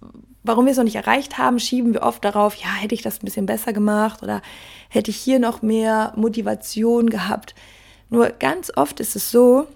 warum 0.44 0.66
wir 0.66 0.70
es 0.70 0.76
noch 0.76 0.84
nicht 0.84 0.96
erreicht 0.96 1.36
haben, 1.36 1.58
schieben 1.58 1.94
wir 1.94 2.02
oft 2.02 2.24
darauf, 2.24 2.54
ja, 2.54 2.72
hätte 2.74 2.94
ich 2.94 3.02
das 3.02 3.16
ein 3.16 3.24
bisschen 3.24 3.46
besser 3.46 3.72
gemacht 3.72 4.22
oder 4.22 4.40
hätte 4.88 5.10
ich 5.10 5.16
hier 5.16 5.40
noch 5.40 5.62
mehr 5.62 6.12
Motivation 6.16 7.10
gehabt. 7.10 7.56
Nur 8.08 8.30
ganz 8.30 8.70
oft 8.76 9.00
ist 9.00 9.16
es 9.16 9.32
so, 9.32 9.66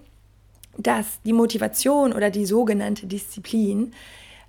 dass 0.79 1.21
die 1.23 1.33
Motivation 1.33 2.13
oder 2.13 2.29
die 2.29 2.45
sogenannte 2.45 3.05
Disziplin 3.05 3.93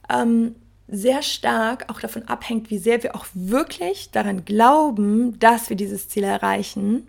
ähm, 0.09 0.55
sehr 0.87 1.23
stark 1.23 1.87
auch 1.89 2.01
davon 2.01 2.23
abhängt, 2.29 2.71
wie 2.71 2.79
sehr 2.79 3.03
wir 3.03 3.15
auch 3.15 3.27
wirklich 3.35 4.11
daran 4.11 4.45
glauben, 4.45 5.39
dass 5.39 5.71
wir 5.71 5.77
dieses 5.77 6.09
Ziel 6.09 6.25
erreichen. 6.25 7.07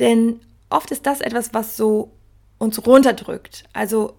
Denn 0.00 0.40
oft 0.68 0.90
ist 0.90 1.06
das 1.06 1.20
etwas, 1.20 1.54
was 1.54 1.76
so 1.76 2.10
uns 2.58 2.84
runterdrückt. 2.86 3.64
Also 3.72 4.14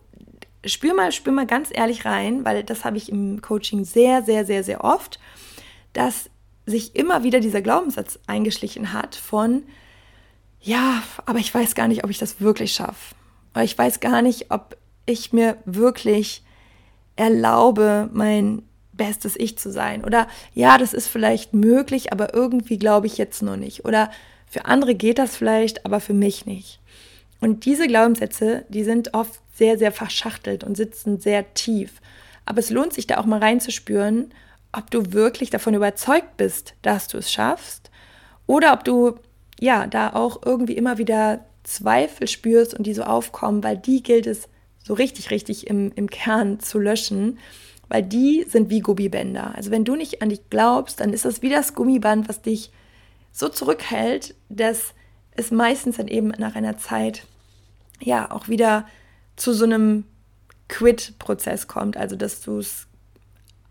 spür 0.66 0.94
mal, 0.94 1.12
spür 1.12 1.34
mal 1.34 1.46
ganz 1.46 1.70
ehrlich 1.74 2.06
rein, 2.06 2.46
weil 2.46 2.64
das 2.64 2.86
habe 2.86 2.98
ich 2.98 3.10
im 3.10 3.42
Coaching 3.42 3.86
sehr, 3.86 4.24
sehr, 4.24 4.46
sehr, 4.46 4.64
sehr 4.64 4.84
oft, 4.84 5.20
dass 5.94 6.30
sich 6.66 6.96
immer 6.96 7.24
wieder 7.24 7.40
dieser 7.40 7.62
Glaubenssatz 7.62 8.20
eingeschlichen 8.28 8.92
hat 8.92 9.16
von, 9.16 9.64
ja, 10.62 11.04
aber 11.26 11.40
ich 11.40 11.54
weiß 11.54 11.76
gar 11.76 11.88
nicht, 11.88 12.04
ob 12.04 12.10
ich 12.10 12.18
das 12.18 12.42
wirklich 12.42 12.74
schaffe. 12.74 13.16
Oder 13.56 13.64
ich 13.64 13.78
weiß 13.78 14.00
gar 14.02 14.22
nicht, 14.22 14.52
ob 14.52 14.78
ich 15.06 15.34
mir 15.34 15.58
wirklich 15.66 16.44
erlaube, 17.16 18.10
mein 18.14 18.64
bestes 18.94 19.36
Ich 19.38 19.58
zu 19.58 19.72
sein. 19.72 20.04
Oder 20.04 20.28
ja, 20.54 20.78
das 20.78 20.94
ist 20.94 21.08
vielleicht 21.08 21.54
möglich, 21.54 22.12
aber 22.12 22.34
irgendwie 22.34 22.78
glaube 22.78 23.08
ich 23.08 23.18
jetzt 23.18 23.42
noch 23.42 23.56
nicht. 23.56 23.86
Oder 23.86 24.12
für 24.48 24.66
andere 24.66 24.96
geht 24.96 25.18
das 25.18 25.36
vielleicht, 25.36 25.86
aber 25.86 26.00
für 26.00 26.14
mich 26.14 26.46
nicht. 26.46 26.80
Und 27.42 27.66
diese 27.66 27.88
Glaubenssätze, 27.88 28.66
die 28.70 28.84
sind 28.84 29.14
oft 29.14 29.42
sehr, 29.54 29.78
sehr 29.78 29.92
verschachtelt 29.92 30.64
und 30.64 30.76
sitzen 30.76 31.20
sehr 31.20 31.54
tief. 31.54 32.02
Aber 32.46 32.60
es 32.60 32.70
lohnt 32.70 32.94
sich 32.94 33.08
da 33.08 33.18
auch 33.18 33.26
mal 33.26 33.40
reinzuspüren, 33.40 34.32
ob 34.72 34.92
du 34.92 35.14
wirklich 35.14 35.50
davon 35.50 35.74
überzeugt 35.74 36.38
bist, 36.38 36.74
dass 36.82 37.08
du 37.08 37.18
es 37.18 37.32
schaffst 37.32 37.90
oder 38.48 38.74
ob 38.74 38.84
du 38.84 39.16
ja, 39.60 39.88
da 39.88 40.14
auch 40.14 40.42
irgendwie 40.46 40.76
immer 40.76 40.98
wieder 40.98 41.46
Zweifel 41.66 42.28
spürst 42.28 42.74
und 42.74 42.88
die 42.88 42.94
so 42.94 43.04
aufkommen, 43.04 43.64
weil 43.64 43.78
die 43.78 44.02
gilt 44.02 44.28
es 44.28 44.48
so 44.84 44.94
richtig, 44.94 45.32
richtig 45.32 45.68
im, 45.68 45.92
im 45.96 46.10
Kern 46.10 46.60
zu 46.60 46.80
löschen, 46.80 47.40
weil 47.90 48.04
die 48.04 48.46
sind 48.48 48.70
wie 48.70 48.80
Gummibänder. 48.80 49.54
Also 49.56 49.72
wenn 49.72 49.86
du 49.86 49.96
nicht 49.96 50.22
an 50.22 50.30
dich 50.30 50.50
glaubst, 50.50 51.00
dann 51.00 51.12
ist 51.12 51.26
das 51.26 51.42
wie 51.42 51.50
das 51.50 51.74
Gummiband, 51.74 52.30
was 52.30 52.42
dich 52.42 52.72
so 53.32 53.50
zurückhält, 53.50 54.36
dass 54.50 54.94
es 55.32 55.52
meistens 55.52 55.98
dann 55.98 56.08
eben 56.08 56.30
nach 56.30 56.56
einer 56.56 56.78
Zeit 56.78 57.26
ja 58.00 58.32
auch 58.32 58.48
wieder 58.48 58.88
zu 59.36 59.54
so 59.54 59.66
einem 59.66 60.06
Quit-Prozess 60.70 61.68
kommt, 61.68 61.98
also 61.98 62.16
dass 62.16 62.42
du 62.42 62.60
es 62.60 62.88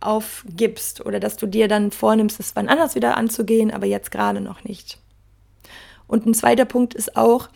aufgibst 0.01 1.05
oder 1.05 1.19
dass 1.19 1.37
du 1.37 1.47
dir 1.47 1.67
dann 1.67 1.91
vornimmst, 1.91 2.39
es 2.39 2.55
wann 2.55 2.69
anders 2.69 2.95
wieder 2.95 3.17
anzugehen, 3.17 3.71
aber 3.71 3.87
jetzt 3.87 4.11
gerade 4.11 4.41
noch 4.41 4.65
nicht. 4.65 4.99
Und 6.07 6.27
ein 6.27 6.35
zweiter 6.35 6.67
Punkt 6.67 6.95
ist 6.95 7.17
auch, 7.17 7.49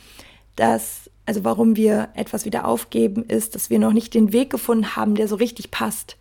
dass, 0.58 1.10
also 1.26 1.44
warum 1.44 1.76
wir 1.76 2.08
etwas 2.14 2.44
wieder 2.44 2.66
aufgeben, 2.66 3.24
ist, 3.24 3.54
dass 3.54 3.70
wir 3.70 3.78
noch 3.78 3.92
nicht 3.92 4.14
den 4.14 4.32
Weg 4.32 4.50
gefunden 4.50 4.96
haben, 4.96 5.14
der 5.14 5.28
so 5.28 5.36
richtig 5.36 5.70
passt. 5.70 6.16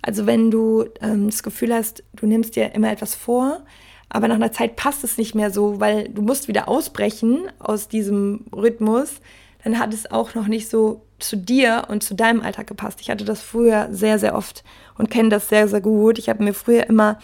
Also 0.00 0.26
wenn 0.26 0.50
du 0.50 0.84
ähm, 1.00 1.26
das 1.26 1.42
Gefühl 1.42 1.74
hast, 1.74 2.02
du 2.14 2.26
nimmst 2.26 2.56
dir 2.56 2.74
immer 2.74 2.90
etwas 2.90 3.14
vor, 3.14 3.62
aber 4.08 4.28
nach 4.28 4.36
einer 4.36 4.52
Zeit 4.52 4.76
passt 4.76 5.02
es 5.04 5.18
nicht 5.18 5.34
mehr 5.34 5.50
so, 5.50 5.80
weil 5.80 6.08
du 6.08 6.22
musst 6.22 6.48
wieder 6.48 6.68
ausbrechen 6.68 7.48
aus 7.58 7.88
diesem 7.88 8.44
Rhythmus, 8.54 9.20
dann 9.64 9.78
hat 9.78 9.92
es 9.92 10.10
auch 10.10 10.34
noch 10.34 10.46
nicht 10.46 10.68
so 10.68 11.02
zu 11.18 11.36
dir 11.36 11.84
und 11.88 12.02
zu 12.02 12.14
deinem 12.14 12.40
Alltag 12.40 12.66
gepasst. 12.66 13.00
Ich 13.00 13.10
hatte 13.10 13.24
das 13.24 13.42
früher 13.42 13.88
sehr, 13.90 14.18
sehr 14.18 14.34
oft 14.34 14.62
und 14.96 15.10
kenne 15.10 15.30
das 15.30 15.48
sehr, 15.48 15.68
sehr 15.68 15.80
gut. 15.80 16.18
Ich 16.18 16.28
habe 16.28 16.44
mir 16.44 16.54
früher 16.54 16.86
immer 16.86 17.18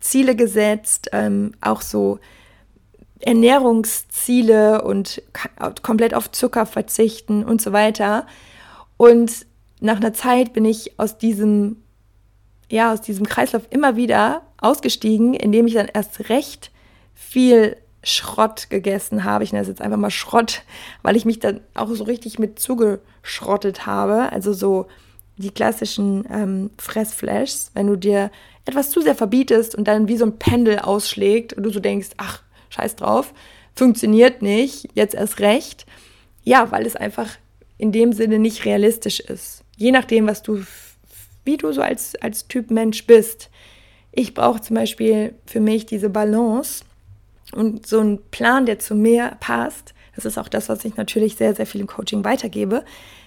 Ziele 0.00 0.34
gesetzt, 0.34 1.10
ähm, 1.12 1.52
auch 1.60 1.80
so 1.80 2.18
Ernährungsziele 3.22 4.82
und 4.82 5.22
komplett 5.82 6.14
auf 6.14 6.30
Zucker 6.30 6.66
verzichten 6.66 7.44
und 7.44 7.62
so 7.62 7.72
weiter. 7.72 8.26
Und 8.96 9.46
nach 9.80 9.96
einer 9.96 10.12
Zeit 10.12 10.52
bin 10.52 10.64
ich 10.64 10.98
aus 10.98 11.18
diesem, 11.18 11.76
ja, 12.70 12.92
aus 12.92 13.00
diesem 13.00 13.26
Kreislauf 13.26 13.62
immer 13.70 13.96
wieder 13.96 14.42
ausgestiegen, 14.58 15.34
indem 15.34 15.66
ich 15.66 15.74
dann 15.74 15.88
erst 15.92 16.28
recht 16.28 16.70
viel 17.14 17.76
Schrott 18.04 18.70
gegessen 18.70 19.24
habe. 19.24 19.44
Ich 19.44 19.52
nenne 19.52 19.62
es 19.62 19.68
jetzt 19.68 19.80
einfach 19.80 19.98
mal 19.98 20.10
Schrott, 20.10 20.62
weil 21.02 21.16
ich 21.16 21.24
mich 21.24 21.38
dann 21.38 21.60
auch 21.74 21.88
so 21.90 22.04
richtig 22.04 22.38
mit 22.38 22.58
zugeschrottet 22.58 23.86
habe. 23.86 24.32
Also 24.32 24.52
so 24.52 24.86
die 25.36 25.50
klassischen 25.50 26.24
ähm, 26.30 26.70
Fressflashs, 26.78 27.70
wenn 27.74 27.86
du 27.86 27.96
dir 27.96 28.30
etwas 28.64 28.90
zu 28.90 29.00
sehr 29.00 29.14
verbietest 29.14 29.74
und 29.74 29.88
dann 29.88 30.08
wie 30.08 30.16
so 30.16 30.24
ein 30.24 30.38
Pendel 30.38 30.78
ausschlägt 30.78 31.52
und 31.52 31.62
du 31.64 31.70
so 31.70 31.80
denkst, 31.80 32.10
ach, 32.16 32.41
scheiß 32.72 32.96
drauf, 32.96 33.32
funktioniert 33.74 34.42
nicht, 34.42 34.88
jetzt 34.94 35.14
erst 35.14 35.40
recht. 35.40 35.86
Ja, 36.44 36.70
weil 36.72 36.86
es 36.86 36.96
einfach 36.96 37.28
in 37.78 37.92
dem 37.92 38.12
Sinne 38.12 38.38
nicht 38.38 38.64
realistisch 38.64 39.20
ist. 39.20 39.64
Je 39.76 39.92
nachdem, 39.92 40.26
was 40.26 40.42
du, 40.42 40.62
wie 41.44 41.56
du 41.56 41.72
so 41.72 41.82
als, 41.82 42.14
als 42.16 42.48
Typ 42.48 42.70
Mensch 42.70 43.06
bist. 43.06 43.50
ich 44.12 44.34
brauche 44.34 44.60
zum 44.60 44.76
Beispiel 44.76 45.34
für 45.46 45.60
mich 45.60 45.86
diese 45.86 46.10
Balance 46.10 46.84
und 47.52 47.86
so 47.86 48.00
einen 48.00 48.22
Plan, 48.30 48.66
der 48.66 48.78
zu 48.78 48.94
mir 48.94 49.36
passt. 49.40 49.94
Das 50.14 50.24
ist 50.24 50.38
auch 50.38 50.48
das, 50.48 50.68
was 50.68 50.84
ich 50.84 50.96
natürlich 50.96 51.36
sehr, 51.36 51.54
sehr 51.54 51.66
viel 51.66 51.80
im 51.80 51.86
Coaching 51.86 52.24
weitergebe, 52.24 52.84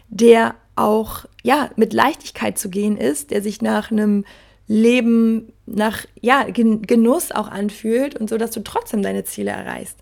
der 0.09 0.55
auch 0.75 1.25
ja 1.41 1.69
mit 1.75 1.93
Leichtigkeit 1.93 2.57
zu 2.59 2.69
gehen 2.69 2.97
ist, 2.97 3.31
der 3.31 3.41
sich 3.41 3.61
nach 3.61 3.91
einem 3.91 4.25
Leben, 4.67 5.53
nach 5.65 6.05
ja 6.21 6.43
Genuss 6.43 7.31
auch 7.31 7.47
anfühlt 7.49 8.15
und 8.15 8.29
so, 8.29 8.37
dass 8.37 8.51
du 8.51 8.61
trotzdem 8.61 9.03
deine 9.03 9.23
Ziele 9.23 9.51
erreichst. 9.51 9.99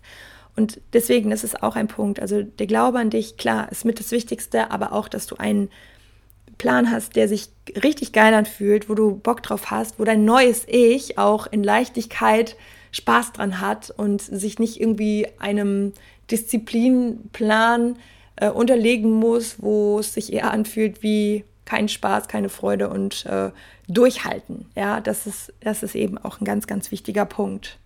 Und 0.56 0.80
deswegen, 0.92 1.30
das 1.30 1.44
ist 1.44 1.62
auch 1.62 1.76
ein 1.76 1.88
Punkt. 1.88 2.20
Also 2.20 2.42
der 2.42 2.66
Glaube 2.66 2.98
an 2.98 3.10
dich, 3.10 3.36
klar, 3.36 3.70
ist 3.72 3.84
mit 3.84 3.98
das 3.98 4.12
Wichtigste, 4.12 4.70
aber 4.70 4.92
auch, 4.92 5.08
dass 5.08 5.26
du 5.26 5.36
einen 5.36 5.68
Plan 6.58 6.90
hast, 6.90 7.16
der 7.16 7.28
sich 7.28 7.48
richtig 7.82 8.12
geil 8.12 8.32
anfühlt, 8.32 8.88
wo 8.88 8.94
du 8.94 9.16
Bock 9.16 9.42
drauf 9.42 9.70
hast, 9.70 9.98
wo 9.98 10.04
dein 10.04 10.24
neues 10.24 10.64
Ich 10.68 11.18
auch 11.18 11.46
in 11.48 11.64
Leichtigkeit 11.64 12.56
Spaß 12.92 13.32
dran 13.32 13.60
hat 13.60 13.92
und 13.96 14.22
sich 14.22 14.60
nicht 14.60 14.80
irgendwie 14.80 15.26
einem 15.38 15.92
Disziplinplan 16.30 17.96
äh, 18.36 18.48
unterlegen 18.48 19.10
muss, 19.10 19.56
wo 19.58 19.98
es 19.98 20.14
sich 20.14 20.32
eher 20.32 20.52
anfühlt 20.52 21.02
wie 21.02 21.44
kein 21.64 21.88
Spaß, 21.88 22.28
keine 22.28 22.48
Freude 22.48 22.88
und 22.88 23.26
äh, 23.26 23.50
durchhalten. 23.88 24.66
Ja, 24.74 25.00
das 25.00 25.26
ist, 25.26 25.52
das 25.60 25.82
ist 25.82 25.94
eben 25.94 26.18
auch 26.18 26.40
ein 26.40 26.44
ganz, 26.44 26.66
ganz 26.66 26.90
wichtiger 26.90 27.24
Punkt. 27.24 27.78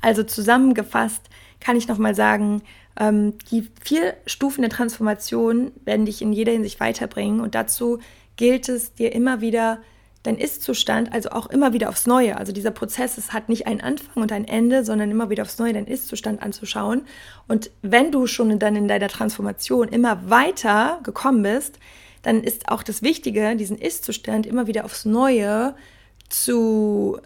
Also 0.00 0.22
zusammengefasst 0.22 1.22
kann 1.60 1.76
ich 1.76 1.88
nochmal 1.88 2.14
sagen, 2.14 2.62
ähm, 2.98 3.34
die 3.50 3.68
vier 3.82 4.14
Stufen 4.26 4.62
der 4.62 4.70
Transformation 4.70 5.72
werden 5.84 6.06
dich 6.06 6.22
in 6.22 6.32
jeder 6.32 6.52
Hinsicht 6.52 6.80
weiterbringen 6.80 7.40
und 7.40 7.54
dazu 7.54 7.98
gilt 8.36 8.68
es 8.68 8.94
dir 8.94 9.12
immer 9.12 9.40
wieder 9.40 9.78
dein 10.22 10.36
Ist-Zustand, 10.36 11.12
also 11.12 11.30
auch 11.30 11.46
immer 11.48 11.72
wieder 11.72 11.88
aufs 11.88 12.06
Neue. 12.06 12.36
Also 12.36 12.52
dieser 12.52 12.70
Prozess, 12.70 13.18
es 13.18 13.32
hat 13.32 13.48
nicht 13.48 13.66
einen 13.66 13.80
Anfang 13.80 14.22
und 14.22 14.32
ein 14.32 14.46
Ende, 14.46 14.84
sondern 14.84 15.10
immer 15.10 15.30
wieder 15.30 15.42
aufs 15.42 15.58
Neue 15.58 15.72
deinen 15.72 15.86
Ist-Zustand 15.86 16.42
anzuschauen. 16.42 17.02
Und 17.46 17.70
wenn 17.82 18.10
du 18.12 18.26
schon 18.26 18.58
dann 18.58 18.76
in 18.76 18.88
deiner 18.88 19.08
Transformation 19.08 19.88
immer 19.88 20.28
weiter 20.28 21.00
gekommen 21.02 21.42
bist, 21.42 21.78
dann 22.22 22.42
ist 22.42 22.68
auch 22.68 22.82
das 22.82 23.02
Wichtige, 23.02 23.56
diesen 23.56 23.78
Ist-Zustand 23.78 24.46
immer 24.46 24.66
wieder 24.66 24.84
aufs 24.84 25.04
Neue 25.04 25.74
zu, 26.28 27.18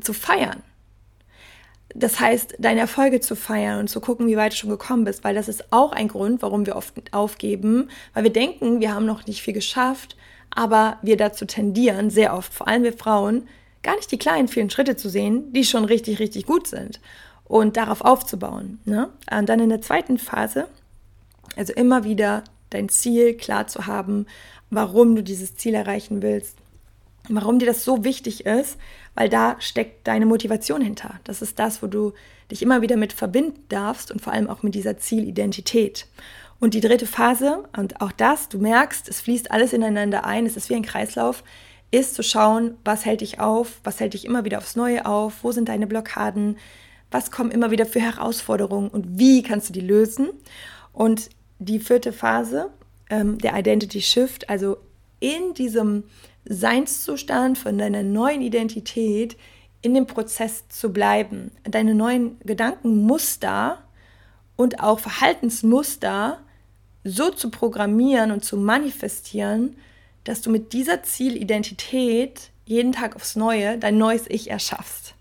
zu 0.00 0.12
feiern. 0.12 0.62
Das 1.94 2.20
heißt, 2.20 2.56
deine 2.58 2.80
Erfolge 2.80 3.20
zu 3.20 3.34
feiern 3.34 3.80
und 3.80 3.88
zu 3.88 4.00
gucken, 4.00 4.28
wie 4.28 4.36
weit 4.36 4.52
du 4.52 4.56
schon 4.56 4.70
gekommen 4.70 5.04
bist, 5.04 5.24
weil 5.24 5.34
das 5.34 5.48
ist 5.48 5.72
auch 5.72 5.92
ein 5.92 6.08
Grund, 6.08 6.40
warum 6.42 6.64
wir 6.66 6.76
oft 6.76 6.94
aufgeben, 7.12 7.88
weil 8.14 8.24
wir 8.24 8.32
denken, 8.32 8.80
wir 8.80 8.94
haben 8.94 9.06
noch 9.06 9.26
nicht 9.26 9.42
viel 9.42 9.54
geschafft, 9.54 10.16
aber 10.50 10.98
wir 11.02 11.16
dazu 11.16 11.46
tendieren, 11.46 12.10
sehr 12.10 12.34
oft, 12.34 12.52
vor 12.52 12.68
allem 12.68 12.84
wir 12.84 12.92
Frauen, 12.92 13.48
gar 13.82 13.96
nicht 13.96 14.12
die 14.12 14.18
kleinen, 14.18 14.48
vielen 14.48 14.70
Schritte 14.70 14.96
zu 14.96 15.08
sehen, 15.08 15.52
die 15.52 15.64
schon 15.64 15.84
richtig, 15.84 16.20
richtig 16.20 16.46
gut 16.46 16.66
sind 16.66 17.00
und 17.44 17.76
darauf 17.76 18.02
aufzubauen. 18.02 18.78
Ne? 18.84 19.08
Und 19.30 19.48
dann 19.48 19.58
in 19.58 19.70
der 19.70 19.80
zweiten 19.80 20.18
Phase, 20.18 20.68
also 21.56 21.72
immer 21.72 22.04
wieder 22.04 22.44
dein 22.70 22.88
Ziel 22.88 23.34
klar 23.34 23.66
zu 23.66 23.86
haben, 23.86 24.26
warum 24.70 25.16
du 25.16 25.22
dieses 25.22 25.56
Ziel 25.56 25.74
erreichen 25.74 26.22
willst, 26.22 26.56
warum 27.28 27.58
dir 27.58 27.66
das 27.66 27.84
so 27.84 28.04
wichtig 28.04 28.46
ist, 28.46 28.78
weil 29.14 29.28
da 29.28 29.56
steckt 29.60 30.06
deine 30.06 30.26
Motivation 30.26 30.80
hinter. 30.80 31.20
Das 31.24 31.42
ist 31.42 31.58
das, 31.58 31.82
wo 31.82 31.86
du 31.86 32.12
dich 32.50 32.62
immer 32.62 32.82
wieder 32.82 32.96
mit 32.96 33.12
verbinden 33.12 33.64
darfst 33.68 34.10
und 34.10 34.20
vor 34.20 34.32
allem 34.32 34.48
auch 34.48 34.62
mit 34.62 34.74
dieser 34.74 34.98
Zielidentität. 34.98 36.06
Und 36.58 36.74
die 36.74 36.80
dritte 36.80 37.06
Phase, 37.06 37.64
und 37.76 38.00
auch 38.00 38.12
das, 38.12 38.48
du 38.48 38.58
merkst, 38.58 39.08
es 39.08 39.20
fließt 39.20 39.50
alles 39.50 39.72
ineinander 39.72 40.24
ein, 40.24 40.46
es 40.46 40.56
ist 40.56 40.68
wie 40.68 40.74
ein 40.74 40.82
Kreislauf, 40.82 41.42
ist 41.90 42.14
zu 42.14 42.22
schauen, 42.22 42.76
was 42.84 43.04
hält 43.04 43.22
dich 43.22 43.40
auf, 43.40 43.80
was 43.82 43.98
hält 43.98 44.14
dich 44.14 44.24
immer 44.24 44.44
wieder 44.44 44.58
aufs 44.58 44.76
Neue 44.76 45.06
auf, 45.06 45.42
wo 45.42 45.52
sind 45.52 45.68
deine 45.68 45.86
Blockaden, 45.86 46.58
was 47.10 47.30
kommen 47.30 47.50
immer 47.50 47.70
wieder 47.70 47.86
für 47.86 48.00
Herausforderungen 48.00 48.88
und 48.88 49.18
wie 49.18 49.42
kannst 49.42 49.68
du 49.68 49.72
die 49.72 49.80
lösen. 49.80 50.28
Und 50.92 51.30
die 51.60 51.78
vierte 51.78 52.12
Phase, 52.12 52.70
ähm, 53.08 53.38
der 53.38 53.56
Identity 53.56 54.00
Shift, 54.00 54.48
also 54.50 54.78
in 55.20 55.54
diesem 55.54 56.04
Seinszustand 56.44 57.58
von 57.58 57.78
deiner 57.78 58.02
neuen 58.02 58.40
Identität 58.40 59.36
in 59.82 59.94
dem 59.94 60.06
Prozess 60.06 60.68
zu 60.68 60.92
bleiben, 60.92 61.52
deine 61.64 61.94
neuen 61.94 62.38
Gedankenmuster 62.40 63.78
und 64.56 64.80
auch 64.80 64.98
Verhaltensmuster 64.98 66.40
so 67.04 67.30
zu 67.30 67.50
programmieren 67.50 68.30
und 68.30 68.44
zu 68.44 68.56
manifestieren, 68.56 69.76
dass 70.24 70.42
du 70.42 70.50
mit 70.50 70.72
dieser 70.72 71.02
Zielidentität 71.02 72.50
jeden 72.66 72.92
Tag 72.92 73.16
aufs 73.16 73.36
Neue 73.36 73.78
dein 73.78 73.96
neues 73.96 74.24
Ich 74.28 74.50
erschaffst. 74.50 75.14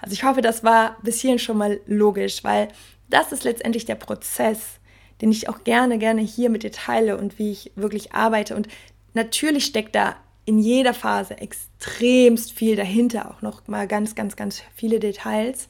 Also 0.00 0.14
ich 0.14 0.24
hoffe, 0.24 0.40
das 0.40 0.64
war 0.64 0.96
bis 1.02 1.20
hierhin 1.20 1.38
schon 1.38 1.58
mal 1.58 1.80
logisch, 1.86 2.42
weil 2.44 2.68
das 3.08 3.32
ist 3.32 3.44
letztendlich 3.44 3.84
der 3.84 3.96
Prozess, 3.96 4.79
den 5.20 5.30
ich 5.30 5.48
auch 5.48 5.64
gerne, 5.64 5.98
gerne 5.98 6.22
hier 6.22 6.50
mit 6.50 6.62
dir 6.62 6.72
teile 6.72 7.16
und 7.16 7.38
wie 7.38 7.52
ich 7.52 7.72
wirklich 7.76 8.12
arbeite. 8.12 8.56
Und 8.56 8.68
natürlich 9.14 9.64
steckt 9.64 9.94
da 9.94 10.16
in 10.44 10.58
jeder 10.58 10.94
Phase 10.94 11.38
extremst 11.38 12.52
viel 12.52 12.76
dahinter, 12.76 13.30
auch 13.30 13.42
noch 13.42 13.66
mal 13.68 13.86
ganz, 13.86 14.14
ganz, 14.14 14.36
ganz 14.36 14.62
viele 14.74 14.98
Details, 14.98 15.68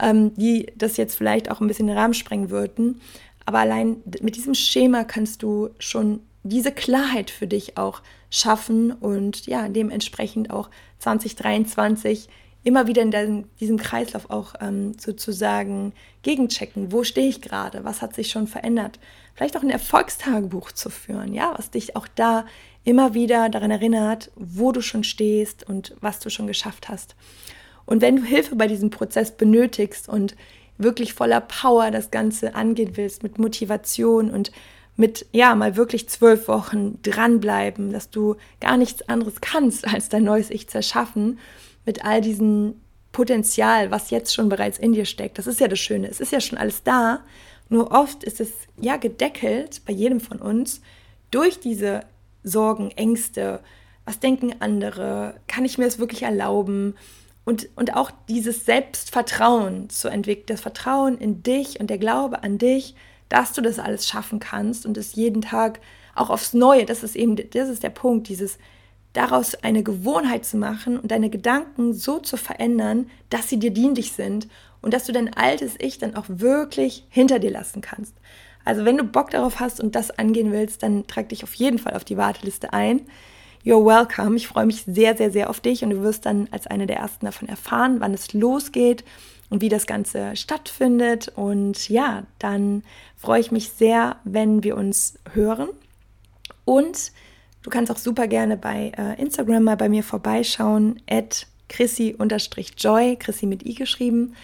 ähm, 0.00 0.34
die 0.34 0.66
das 0.76 0.96
jetzt 0.96 1.16
vielleicht 1.16 1.50
auch 1.50 1.60
ein 1.60 1.66
bisschen 1.66 1.86
den 1.86 1.96
Rahmen 1.96 2.14
sprengen 2.14 2.50
würden. 2.50 3.00
Aber 3.46 3.58
allein 3.58 3.96
mit 4.20 4.36
diesem 4.36 4.54
Schema 4.54 5.04
kannst 5.04 5.42
du 5.42 5.70
schon 5.78 6.20
diese 6.44 6.72
Klarheit 6.72 7.30
für 7.30 7.46
dich 7.46 7.76
auch 7.78 8.02
schaffen 8.30 8.92
und 8.92 9.46
ja, 9.46 9.68
dementsprechend 9.68 10.50
auch 10.50 10.70
2023 10.98 12.28
immer 12.64 12.86
wieder 12.86 13.02
in 13.02 13.44
diesem 13.60 13.76
Kreislauf 13.76 14.30
auch 14.30 14.54
ähm, 14.60 14.94
sozusagen 14.98 15.92
gegenchecken, 16.22 16.92
wo 16.92 17.02
stehe 17.04 17.28
ich 17.28 17.40
gerade, 17.40 17.84
was 17.84 18.02
hat 18.02 18.14
sich 18.14 18.30
schon 18.30 18.46
verändert. 18.46 18.98
Vielleicht 19.34 19.56
auch 19.56 19.62
ein 19.62 19.70
Erfolgstagebuch 19.70 20.72
zu 20.72 20.90
führen, 20.90 21.34
ja, 21.34 21.54
was 21.56 21.70
dich 21.70 21.96
auch 21.96 22.06
da 22.14 22.46
immer 22.84 23.14
wieder 23.14 23.48
daran 23.48 23.70
erinnert, 23.70 24.30
wo 24.36 24.72
du 24.72 24.80
schon 24.80 25.04
stehst 25.04 25.68
und 25.68 25.96
was 26.00 26.18
du 26.18 26.30
schon 26.30 26.46
geschafft 26.46 26.88
hast. 26.88 27.16
Und 27.84 28.00
wenn 28.00 28.16
du 28.16 28.22
Hilfe 28.22 28.54
bei 28.56 28.68
diesem 28.68 28.90
Prozess 28.90 29.32
benötigst 29.32 30.08
und 30.08 30.36
wirklich 30.78 31.14
voller 31.14 31.40
Power 31.40 31.90
das 31.90 32.10
Ganze 32.10 32.54
angehen 32.54 32.96
willst, 32.96 33.22
mit 33.22 33.38
Motivation 33.38 34.30
und 34.30 34.52
mit, 34.96 35.26
ja, 35.32 35.54
mal 35.54 35.76
wirklich 35.76 36.08
zwölf 36.08 36.48
Wochen 36.48 37.00
dranbleiben, 37.02 37.92
dass 37.92 38.10
du 38.10 38.36
gar 38.60 38.76
nichts 38.76 39.08
anderes 39.08 39.40
kannst, 39.40 39.86
als 39.88 40.08
dein 40.08 40.24
neues 40.24 40.50
Ich 40.50 40.68
zu 40.68 40.78
erschaffen, 40.78 41.38
mit 41.84 42.04
all 42.04 42.20
diesem 42.20 42.74
Potenzial, 43.12 43.90
was 43.90 44.10
jetzt 44.10 44.34
schon 44.34 44.48
bereits 44.48 44.78
in 44.78 44.92
dir 44.92 45.04
steckt. 45.04 45.38
Das 45.38 45.46
ist 45.46 45.60
ja 45.60 45.68
das 45.68 45.78
Schöne. 45.78 46.08
Es 46.08 46.20
ist 46.20 46.32
ja 46.32 46.40
schon 46.40 46.58
alles 46.58 46.82
da. 46.82 47.20
Nur 47.68 47.92
oft 47.92 48.24
ist 48.24 48.40
es 48.40 48.50
ja 48.80 48.96
gedeckelt 48.96 49.82
bei 49.86 49.92
jedem 49.92 50.20
von 50.20 50.38
uns 50.38 50.80
durch 51.30 51.60
diese 51.60 52.00
Sorgen, 52.42 52.90
Ängste. 52.92 53.60
Was 54.04 54.18
denken 54.18 54.54
andere? 54.60 55.36
Kann 55.46 55.64
ich 55.64 55.78
mir 55.78 55.84
das 55.84 55.98
wirklich 55.98 56.22
erlauben? 56.22 56.94
Und, 57.44 57.68
und 57.74 57.96
auch 57.96 58.10
dieses 58.28 58.64
Selbstvertrauen 58.64 59.90
zu 59.90 60.08
entwickeln, 60.08 60.46
das 60.46 60.60
Vertrauen 60.60 61.18
in 61.18 61.42
dich 61.42 61.80
und 61.80 61.90
der 61.90 61.98
Glaube 61.98 62.42
an 62.42 62.58
dich, 62.58 62.94
dass 63.28 63.52
du 63.52 63.62
das 63.62 63.78
alles 63.78 64.06
schaffen 64.06 64.38
kannst 64.38 64.86
und 64.86 64.96
es 64.96 65.14
jeden 65.14 65.42
Tag 65.42 65.80
auch 66.14 66.30
aufs 66.30 66.52
Neue, 66.52 66.84
das 66.84 67.02
ist 67.02 67.16
eben, 67.16 67.36
das 67.36 67.68
ist 67.68 67.82
der 67.82 67.90
Punkt, 67.90 68.28
dieses 68.28 68.58
daraus 69.12 69.54
eine 69.56 69.82
Gewohnheit 69.82 70.44
zu 70.44 70.56
machen 70.56 70.98
und 70.98 71.10
deine 71.10 71.30
Gedanken 71.30 71.92
so 71.92 72.18
zu 72.18 72.36
verändern, 72.36 73.10
dass 73.30 73.48
sie 73.48 73.58
dir 73.58 73.70
dienlich 73.70 74.12
sind 74.12 74.48
und 74.80 74.94
dass 74.94 75.04
du 75.04 75.12
dein 75.12 75.34
altes 75.34 75.74
Ich 75.78 75.98
dann 75.98 76.16
auch 76.16 76.24
wirklich 76.28 77.06
hinter 77.08 77.38
dir 77.38 77.50
lassen 77.50 77.80
kannst. 77.80 78.14
Also 78.64 78.84
wenn 78.84 78.96
du 78.96 79.04
Bock 79.04 79.30
darauf 79.30 79.60
hast 79.60 79.80
und 79.80 79.94
das 79.94 80.10
angehen 80.10 80.52
willst, 80.52 80.82
dann 80.82 81.06
trag 81.06 81.28
dich 81.28 81.42
auf 81.42 81.54
jeden 81.54 81.78
Fall 81.78 81.94
auf 81.94 82.04
die 82.04 82.16
Warteliste 82.16 82.72
ein. 82.72 83.02
You're 83.64 83.84
welcome. 83.84 84.36
Ich 84.36 84.48
freue 84.48 84.66
mich 84.66 84.84
sehr, 84.84 85.16
sehr, 85.16 85.30
sehr 85.30 85.48
auf 85.48 85.60
dich 85.60 85.84
und 85.84 85.90
du 85.90 86.02
wirst 86.02 86.26
dann 86.26 86.48
als 86.50 86.66
eine 86.66 86.86
der 86.86 86.96
ersten 86.96 87.26
davon 87.26 87.48
erfahren, 87.48 88.00
wann 88.00 88.14
es 88.14 88.32
losgeht 88.32 89.04
und 89.50 89.60
wie 89.60 89.68
das 89.68 89.86
Ganze 89.86 90.34
stattfindet. 90.34 91.30
Und 91.36 91.88
ja, 91.88 92.24
dann 92.38 92.82
freue 93.16 93.40
ich 93.40 93.52
mich 93.52 93.70
sehr, 93.70 94.16
wenn 94.24 94.64
wir 94.64 94.76
uns 94.76 95.14
hören. 95.32 95.68
Und 96.64 97.12
Du 97.62 97.70
kannst 97.70 97.92
auch 97.92 97.98
super 97.98 98.26
gerne 98.26 98.56
bei 98.56 98.92
äh, 98.96 99.20
Instagram 99.20 99.62
mal 99.64 99.76
bei 99.76 99.88
mir 99.88 100.02
vorbeischauen, 100.02 101.00
at 101.08 101.46
chrissy-joy, 101.68 103.16
Chrissy 103.16 103.46
mit 103.46 103.64
i 103.64 103.74
geschrieben. 103.74 104.34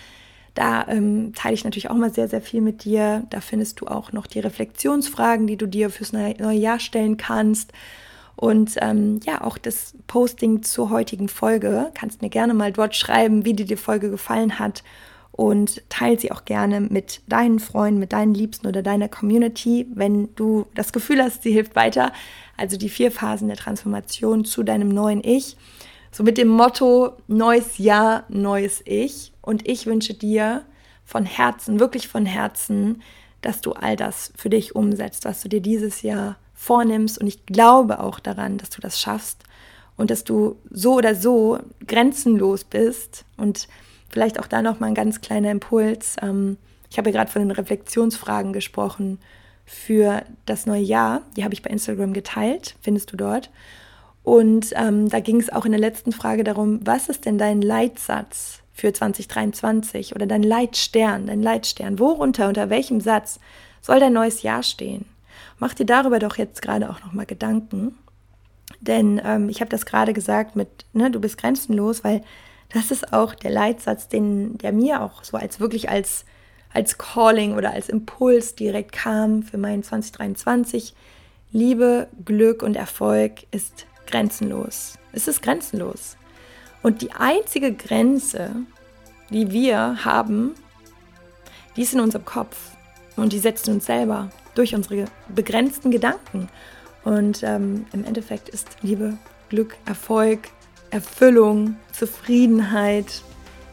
Da 0.54 0.88
ähm, 0.88 1.34
teile 1.34 1.54
ich 1.54 1.64
natürlich 1.64 1.90
auch 1.90 1.94
mal 1.94 2.12
sehr, 2.12 2.26
sehr 2.26 2.40
viel 2.40 2.60
mit 2.60 2.84
dir. 2.84 3.24
Da 3.30 3.40
findest 3.40 3.80
du 3.80 3.86
auch 3.86 4.12
noch 4.12 4.26
die 4.26 4.40
Reflexionsfragen, 4.40 5.46
die 5.46 5.56
du 5.56 5.66
dir 5.66 5.90
fürs 5.90 6.12
neue 6.12 6.52
Jahr 6.52 6.80
stellen 6.80 7.16
kannst. 7.16 7.72
Und 8.34 8.76
ähm, 8.80 9.20
ja, 9.24 9.42
auch 9.42 9.58
das 9.58 9.94
Posting 10.06 10.62
zur 10.62 10.90
heutigen 10.90 11.28
Folge. 11.28 11.90
Kannst 11.94 12.22
mir 12.22 12.30
gerne 12.30 12.54
mal 12.54 12.72
dort 12.72 12.96
schreiben, 12.96 13.44
wie 13.44 13.52
dir 13.52 13.66
die 13.66 13.76
Folge 13.76 14.10
gefallen 14.10 14.58
hat. 14.58 14.82
Und 15.38 15.88
teile 15.88 16.18
sie 16.18 16.32
auch 16.32 16.44
gerne 16.44 16.80
mit 16.80 17.20
deinen 17.28 17.60
Freunden, 17.60 18.00
mit 18.00 18.12
deinen 18.12 18.34
Liebsten 18.34 18.66
oder 18.66 18.82
deiner 18.82 19.08
Community, 19.08 19.86
wenn 19.94 20.34
du 20.34 20.66
das 20.74 20.92
Gefühl 20.92 21.22
hast, 21.22 21.44
sie 21.44 21.52
hilft 21.52 21.76
weiter 21.76 22.10
also 22.56 22.76
die 22.76 22.88
vier 22.88 23.12
Phasen 23.12 23.46
der 23.46 23.56
Transformation 23.56 24.44
zu 24.44 24.64
deinem 24.64 24.88
neuen 24.88 25.22
Ich. 25.22 25.56
So 26.10 26.24
mit 26.24 26.38
dem 26.38 26.48
Motto 26.48 27.12
neues 27.28 27.78
Jahr, 27.78 28.24
neues 28.28 28.82
Ich. 28.84 29.32
Und 29.40 29.68
ich 29.68 29.86
wünsche 29.86 30.12
dir 30.12 30.64
von 31.04 31.24
Herzen, 31.24 31.78
wirklich 31.78 32.08
von 32.08 32.26
Herzen, 32.26 33.00
dass 33.40 33.60
du 33.60 33.74
all 33.74 33.94
das 33.94 34.32
für 34.36 34.50
dich 34.50 34.74
umsetzt, 34.74 35.24
was 35.24 35.40
du 35.40 35.48
dir 35.48 35.60
dieses 35.60 36.02
Jahr 36.02 36.36
vornimmst. 36.52 37.16
Und 37.18 37.28
ich 37.28 37.46
glaube 37.46 38.00
auch 38.00 38.18
daran, 38.18 38.58
dass 38.58 38.70
du 38.70 38.80
das 38.80 39.00
schaffst 39.00 39.44
und 39.96 40.10
dass 40.10 40.24
du 40.24 40.56
so 40.68 40.94
oder 40.94 41.14
so 41.14 41.60
grenzenlos 41.86 42.64
bist. 42.64 43.24
Und 43.36 43.68
vielleicht 44.08 44.40
auch 44.40 44.46
da 44.46 44.62
noch 44.62 44.80
mal 44.80 44.86
ein 44.86 44.94
ganz 44.94 45.20
kleiner 45.20 45.50
Impuls. 45.50 46.16
Ähm, 46.22 46.56
ich 46.90 46.98
habe 46.98 47.10
ja 47.10 47.16
gerade 47.16 47.30
von 47.30 47.42
den 47.42 47.50
Reflexionsfragen 47.50 48.52
gesprochen 48.52 49.18
für 49.64 50.22
das 50.46 50.66
neue 50.66 50.82
Jahr. 50.82 51.22
Die 51.36 51.44
habe 51.44 51.54
ich 51.54 51.62
bei 51.62 51.70
Instagram 51.70 52.12
geteilt, 52.12 52.76
findest 52.80 53.12
du 53.12 53.16
dort. 53.16 53.50
Und 54.22 54.72
ähm, 54.74 55.08
da 55.08 55.20
ging 55.20 55.40
es 55.40 55.50
auch 55.50 55.64
in 55.64 55.72
der 55.72 55.80
letzten 55.80 56.12
Frage 56.12 56.44
darum, 56.44 56.80
was 56.84 57.08
ist 57.08 57.24
denn 57.24 57.38
dein 57.38 57.62
Leitsatz 57.62 58.60
für 58.72 58.92
2023 58.92 60.14
oder 60.14 60.26
dein 60.26 60.42
Leitstern, 60.42 61.26
dein 61.26 61.42
Leitstern? 61.42 61.98
Worunter, 61.98 62.48
unter 62.48 62.70
welchem 62.70 63.00
Satz 63.00 63.40
soll 63.80 64.00
dein 64.00 64.12
neues 64.12 64.42
Jahr 64.42 64.62
stehen? 64.62 65.06
Mach 65.58 65.74
dir 65.74 65.86
darüber 65.86 66.18
doch 66.18 66.36
jetzt 66.36 66.62
gerade 66.62 66.90
auch 66.90 67.00
nochmal 67.02 67.26
Gedanken. 67.26 67.96
Denn 68.80 69.20
ähm, 69.24 69.48
ich 69.48 69.60
habe 69.60 69.70
das 69.70 69.86
gerade 69.86 70.12
gesagt 70.12 70.56
mit, 70.56 70.68
ne, 70.92 71.10
du 71.10 71.20
bist 71.20 71.38
grenzenlos, 71.38 72.04
weil 72.04 72.22
das 72.72 72.90
ist 72.90 73.12
auch 73.12 73.34
der 73.34 73.50
Leitsatz, 73.50 74.08
den, 74.08 74.58
der 74.58 74.72
mir 74.72 75.02
auch 75.02 75.24
so 75.24 75.36
als 75.36 75.60
wirklich 75.60 75.88
als, 75.88 76.24
als 76.72 76.98
Calling 76.98 77.54
oder 77.54 77.72
als 77.72 77.88
Impuls 77.88 78.54
direkt 78.54 78.92
kam 78.92 79.42
für 79.42 79.58
mein 79.58 79.82
2023. 79.82 80.94
Liebe, 81.50 82.08
Glück 82.24 82.62
und 82.62 82.76
Erfolg 82.76 83.46
ist 83.50 83.86
grenzenlos. 84.06 84.98
Es 85.12 85.28
ist 85.28 85.42
grenzenlos. 85.42 86.16
Und 86.82 87.00
die 87.02 87.12
einzige 87.12 87.72
Grenze, 87.72 88.50
die 89.30 89.50
wir 89.50 90.04
haben, 90.04 90.54
die 91.76 91.82
ist 91.82 91.94
in 91.94 92.00
unserem 92.00 92.24
Kopf. 92.24 92.72
Und 93.16 93.32
die 93.32 93.38
setzen 93.38 93.74
uns 93.74 93.86
selber 93.86 94.30
durch 94.54 94.74
unsere 94.74 95.06
begrenzten 95.34 95.90
Gedanken. 95.90 96.48
Und 97.04 97.42
ähm, 97.42 97.86
im 97.92 98.04
Endeffekt 98.04 98.48
ist 98.48 98.68
Liebe, 98.82 99.16
Glück, 99.48 99.76
Erfolg, 99.86 100.50
Erfüllung, 100.90 101.76
Zufriedenheit, 101.92 103.22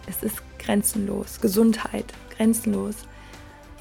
es 0.08 0.24
ist 0.24 0.38
grenzenlos. 0.60 1.42
Gesundheit, 1.42 2.06
grenzenlos. 2.36 2.96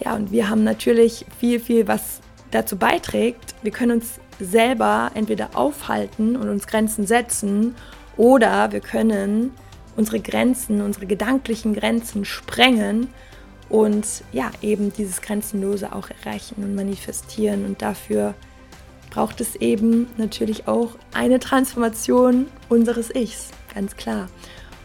Ja, 0.04 0.14
und 0.14 0.30
wir 0.30 0.48
haben 0.48 0.64
natürlich 0.64 1.24
viel, 1.38 1.60
viel, 1.60 1.88
was 1.88 2.20
dazu 2.50 2.76
beiträgt. 2.76 3.54
Wir 3.62 3.72
können 3.72 3.92
uns 3.92 4.20
selber 4.40 5.10
entweder 5.14 5.50
aufhalten 5.54 6.36
und 6.36 6.48
uns 6.48 6.66
Grenzen 6.66 7.06
setzen 7.06 7.74
oder 8.16 8.72
wir 8.72 8.80
können 8.80 9.52
unsere 9.96 10.20
Grenzen, 10.20 10.80
unsere 10.80 11.06
gedanklichen 11.06 11.74
Grenzen 11.74 12.24
sprengen 12.24 13.08
und 13.68 14.06
ja, 14.32 14.50
eben 14.60 14.92
dieses 14.92 15.22
Grenzenlose 15.22 15.92
auch 15.92 16.08
erreichen 16.10 16.62
und 16.62 16.74
manifestieren. 16.74 17.64
Und 17.64 17.80
dafür 17.82 18.34
braucht 19.14 19.40
es 19.40 19.54
eben 19.56 20.08
natürlich 20.16 20.66
auch 20.66 20.90
eine 21.12 21.38
Transformation 21.38 22.48
unseres 22.68 23.14
Ichs, 23.14 23.50
ganz 23.72 23.96
klar. 23.96 24.26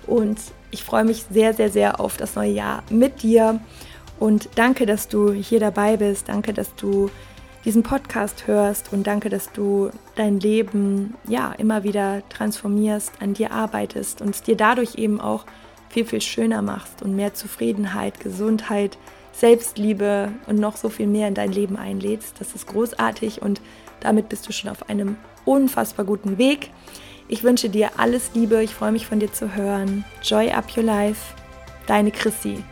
Und 0.05 0.37
ich 0.69 0.83
freue 0.83 1.03
mich 1.03 1.25
sehr, 1.31 1.55
sehr, 1.55 1.71
sehr 1.71 1.99
auf 1.99 2.15
das 2.17 2.35
neue 2.35 2.51
Jahr 2.51 2.83
mit 2.91 3.23
dir. 3.23 3.59
Und 4.19 4.49
danke, 4.53 4.85
dass 4.85 5.07
du 5.07 5.31
hier 5.31 5.59
dabei 5.59 5.97
bist. 5.97 6.29
Danke, 6.29 6.53
dass 6.53 6.75
du 6.75 7.09
diesen 7.65 7.81
Podcast 7.81 8.45
hörst 8.45 8.93
und 8.93 9.07
danke, 9.07 9.29
dass 9.29 9.51
du 9.51 9.89
dein 10.15 10.39
Leben 10.39 11.15
ja 11.27 11.51
immer 11.53 11.83
wieder 11.83 12.21
transformierst, 12.29 13.13
an 13.19 13.33
dir 13.33 13.51
arbeitest 13.51 14.21
und 14.21 14.29
es 14.29 14.43
dir 14.43 14.55
dadurch 14.55 14.95
eben 14.95 15.19
auch 15.19 15.45
viel, 15.89 16.05
viel 16.05 16.21
schöner 16.21 16.61
machst 16.61 17.01
und 17.01 17.15
mehr 17.15 17.33
Zufriedenheit, 17.33 18.19
Gesundheit, 18.19 18.97
Selbstliebe 19.31 20.31
und 20.45 20.59
noch 20.59 20.77
so 20.77 20.89
viel 20.89 21.07
mehr 21.07 21.27
in 21.27 21.33
dein 21.33 21.51
Leben 21.51 21.77
einlädst. 21.77 22.35
Das 22.39 22.53
ist 22.53 22.67
großartig 22.67 23.41
und 23.41 23.59
damit 24.01 24.29
bist 24.29 24.47
du 24.47 24.51
schon 24.51 24.69
auf 24.69 24.89
einem 24.89 25.17
unfassbar 25.45 26.05
guten 26.05 26.37
Weg. 26.37 26.69
Ich 27.27 27.43
wünsche 27.43 27.69
dir 27.69 27.91
alles 27.97 28.31
Liebe, 28.33 28.63
ich 28.63 28.73
freue 28.73 28.91
mich 28.91 29.05
von 29.05 29.19
dir 29.19 29.31
zu 29.31 29.55
hören. 29.55 30.03
Joy 30.23 30.51
up 30.51 30.75
your 30.75 30.83
life, 30.83 31.33
deine 31.87 32.11
Chrissy. 32.11 32.63